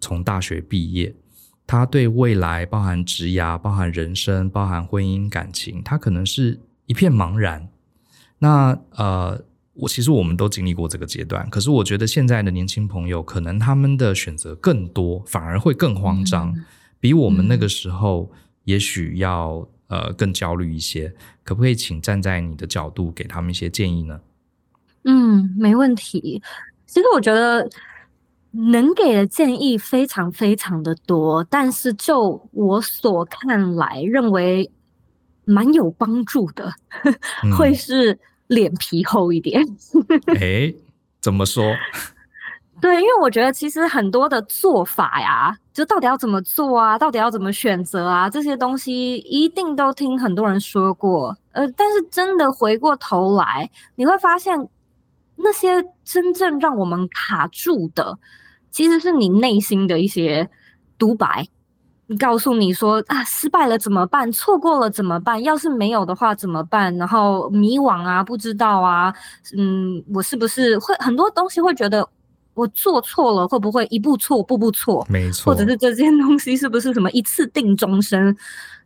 [0.00, 1.14] 从大学毕业，
[1.64, 7.68] 他对未来包含职涯、包含人生、包含婚姻感情，他可能是一片茫然。
[8.40, 9.44] 那呃。
[9.78, 16.64] 我其实我们都经历过这个阶段，可是我觉得现在的年轻朋友可能他们的选择更多，反而会更慌张，嗯、
[16.98, 18.32] 比我们那个时候
[18.64, 21.14] 也许要呃更焦虑一些。
[21.44, 24.20] 可不可以请站在你的角度给他们一些建议呢？
[25.04, 26.42] 嗯，没问题。
[26.86, 27.68] 其实我觉得
[28.50, 34.70] 能给的建议非常非常的多，但是就我所看来，认为
[35.44, 36.72] 蛮有帮助的，
[37.44, 38.18] 嗯、 会是。
[38.48, 39.62] 脸皮厚一点，
[40.40, 40.72] 哎，
[41.20, 41.64] 怎么说？
[42.78, 51.34] 对，因为我觉得其实很多的做法呀，就到底要怎么做啊，到底要怎么选择啊，这些东西一定都听很多人说过。
[51.52, 54.68] 呃，但是真的回过头来，你会发现
[55.36, 58.18] 那些真正让我们卡住的，
[58.70, 60.50] 其实是你内心的一些
[60.98, 61.48] 独白。
[62.18, 64.30] 告诉你说啊，失败了怎么办？
[64.30, 65.42] 错过了怎么办？
[65.42, 66.96] 要是没有的话怎么办？
[66.96, 69.12] 然后迷惘啊，不知道啊，
[69.56, 72.08] 嗯，我是不是会很多东西会觉得
[72.54, 75.04] 我做错了会不会一步错步步错？
[75.10, 78.36] 没错，或者是这件东西是不是什么一次定终身？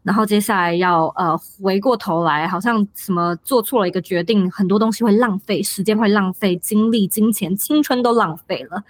[0.03, 8.83] 然后接下来要呃回过头来，好像什么做错了一个决定，很多东西会浪费，时间会浪费，精力、金钱、青春都浪费了。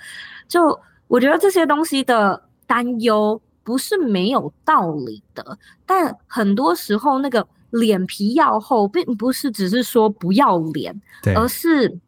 [0.47, 0.79] 就
[1.09, 11.99] 我觉得这些东西的担忧不是没有道理的，但很多时候那个脸皮要厚，并不是只是说不要脸，对，而是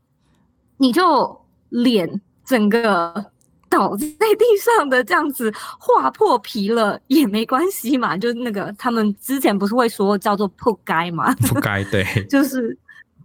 [0.76, 3.26] 你就脸整个。
[3.72, 4.44] 倒在地
[4.76, 5.50] 上的这样子
[5.80, 12.76] 划破皮了也没关系嘛，就那个他们之前不是会说叫做扑街嘛，扑 街对，就是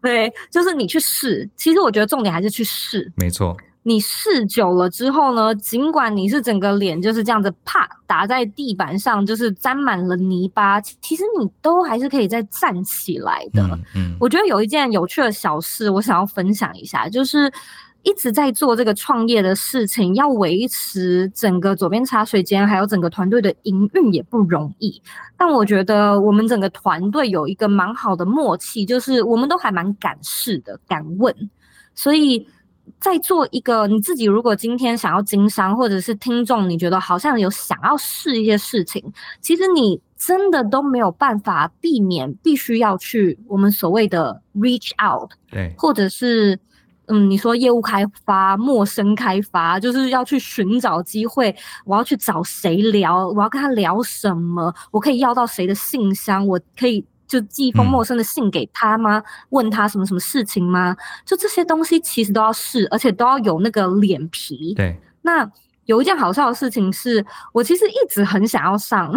[0.01, 1.49] 对，就是你去试。
[1.57, 3.57] 其实我觉得重点还是去试，没错。
[3.87, 13.63] 你试久了之后呢，尽管你是整个脸就是这样子啪打在地板上，就是沾满了泥巴，其实你都还是可以再站起来的。
[13.63, 17.51] 嗯，嗯，我觉得有一件有趣的小事，我想要分享一下，就是。
[18.03, 25.01] 一直在做这个创业的事情，要维持整个左边茶水间还有整个团队的营运也不容易。
[25.35, 31.35] 但我觉得我们整个团队有一个蛮好的默契，就是我们都还蛮敢试的，敢问。
[31.95, 32.47] 所以
[32.99, 39.03] 在做一个你自己，如果今天想要经商，或者是听众，你觉得好像有想要试一些事情，
[39.41, 46.59] 其实你真的都没有办法避免，必须要去我们所谓的 reach out，对，或者是。
[47.09, 51.55] 嗯，你说业务开发、陌生开发，就是要去寻找机会。
[51.85, 53.29] 我要去找谁聊？
[53.29, 54.75] 我要跟他聊什么？
[54.91, 56.45] 我可以要到谁的信箱？
[56.45, 59.17] 我可以就寄一封陌生的信给他吗？
[59.19, 59.23] 嗯。
[59.49, 60.95] 问他什么什么事情吗？
[61.25, 64.73] 就这些东西其实都要试，而且都要有那个脸皮。
[64.73, 64.99] 对。
[65.21, 65.49] 那
[65.85, 69.11] 有一件好笑的事情是，我其实一直很想要上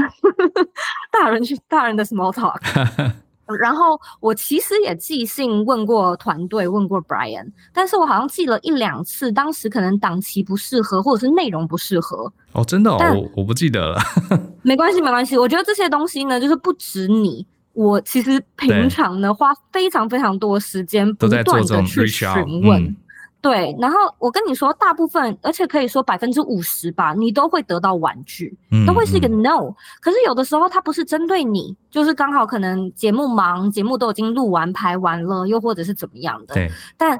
[1.11, 2.61] 大人去大人的 small talk。
[3.59, 12.33] 然后我其实也寄信问过团队，问过 Brian，但是我好像寄了一两次，当时可能档期不适合，或者是内容不适合。
[12.53, 13.99] 哦，真的哦，我我不记得了。
[14.63, 15.37] 没关系，没关系。
[15.37, 22.29] 我觉得这些东西呢，就是不止你，我其实平常呢花非常非常多时间不断的去询
[22.63, 22.97] 问。
[23.41, 28.55] 对，然后我跟你说，大部分，而且可以说百分之五十吧，你都会得到婉拒，
[28.87, 29.75] 都会是一个 no。
[30.01, 36.55] 可是有的时候，它不是针对你，就是刚好可能节目忙，节目都已经录完、拍完了，又或者是怎么样的。
[36.55, 36.71] 对。
[36.99, 37.19] 但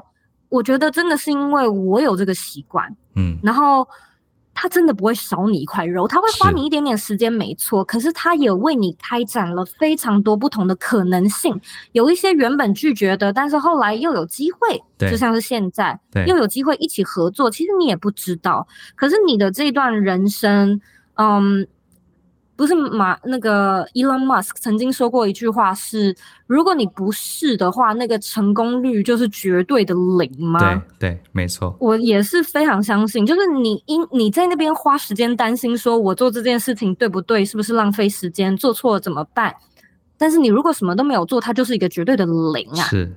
[0.49, 3.87] 我觉得真的是因为我有这个习惯，嗯，然后。
[4.53, 7.83] 他真的不会少你一块肉，他会花你一点点时间，没错。
[7.83, 11.59] 可是他也为你开展了非常多不同的可能性，
[11.93, 17.49] 有一些原本拒绝的，但是后来又有机会，就像是现在，又有机会一起合作。
[17.49, 20.79] 其实你也不知道，可是你的这段人生，
[21.15, 21.67] 嗯。
[22.61, 30.59] 不是马那个 Elon Musk 曾经说过一句话是：如果你不试的话，那个成功率就是绝对的零吗？
[30.99, 31.75] 对对，没错。
[31.79, 39.51] 我也是非常相信，就是你因你在那边花时间担心说，我做这件事情对不对，是不是浪费时间，做错了怎么办？
[40.15, 42.83] 但是你如果什么都没有做，它就是一个绝对的零啊！
[42.83, 43.11] 是。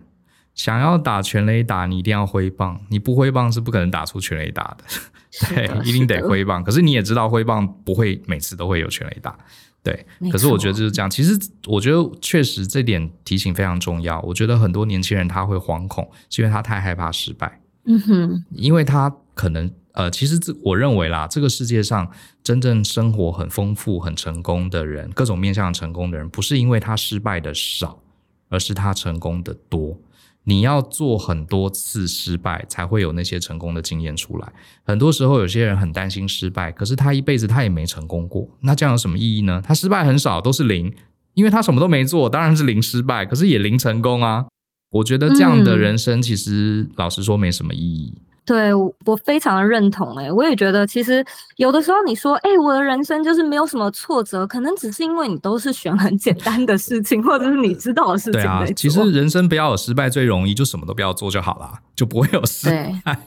[0.54, 4.84] 想要打全垒打，你一定要挥棒，你不挥棒是不可能打出全垒打的。
[5.52, 6.62] 对，一定得挥棒。
[6.62, 9.36] 可是你也知道，挥棒不会每次都会有全垒打。
[9.82, 11.10] 对，可是我觉得就是这样。
[11.10, 11.36] 其实
[11.66, 14.20] 我觉得确实这点提醒非常重要。
[14.20, 17.60] 我觉得很多年轻人他会惶恐，是因为他太害怕失败。
[17.84, 22.08] 嗯哼，因为他可能呃，其实这我认为啦，这个世界上
[22.42, 28.00] 真正生活很丰富、很成功的人，各种面向成功的人，不是因为他失败的少，
[28.48, 29.98] 而是他成功的多。
[30.44, 34.52] 你要做很多次失败，才会有那些成功的经验出来。
[34.82, 38.48] 很多时候，有些人很担心失败，可是他一辈子他也没成功过。
[38.60, 39.62] 那这样有什么意义呢？
[39.64, 40.92] 他失败很少，都是零，
[41.32, 44.46] 因为他什么都没做，当然是零失败，可是也零成功啊。
[44.90, 48.14] 我觉得这样的人生，其实老实说没什么意义。
[48.46, 51.24] 对，我非常的认同哎，我也觉得其实
[51.56, 58.32] 有的时候你说，哎，我的人生就是没有什么挫折，可能只是因为你都是选很简单的事情，或者是你知道的事情。
[58.32, 62.68] 对啊，其实人生不要有失败最容易，就什么都不要做就好了，就不会有失
[63.04, 63.18] 败。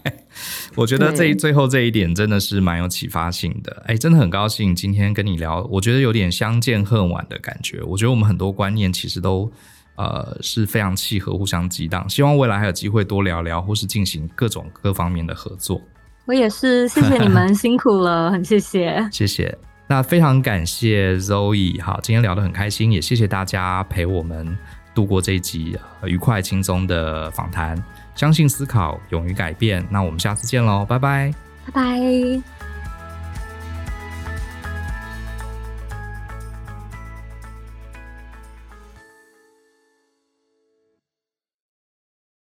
[0.75, 7.81] 我觉得这最后这一点真的是蛮有启发性的，哎，真的很高兴今天跟你聊，我觉得有点相见恨晚的感觉。
[7.83, 9.51] 我觉得我们很多观念其实都。
[9.97, 12.07] 呃，是非常契合，互相激荡。
[12.07, 15.81] 希望未来还有机会多聊聊，或是进行各种各方面的合作。
[16.25, 19.57] 我也是，谢谢你们辛苦了，很谢谢， 谢谢。
[19.87, 24.57] 那非常感谢 Zoe，好，今天聊得很开心，也谢谢大家陪我们
[24.93, 27.81] 度过这一集愉快轻松的访谈。
[28.13, 29.85] 相信思考，勇于改变。
[29.89, 31.33] 那我们下次见喽，拜拜，
[31.65, 32.56] 拜拜。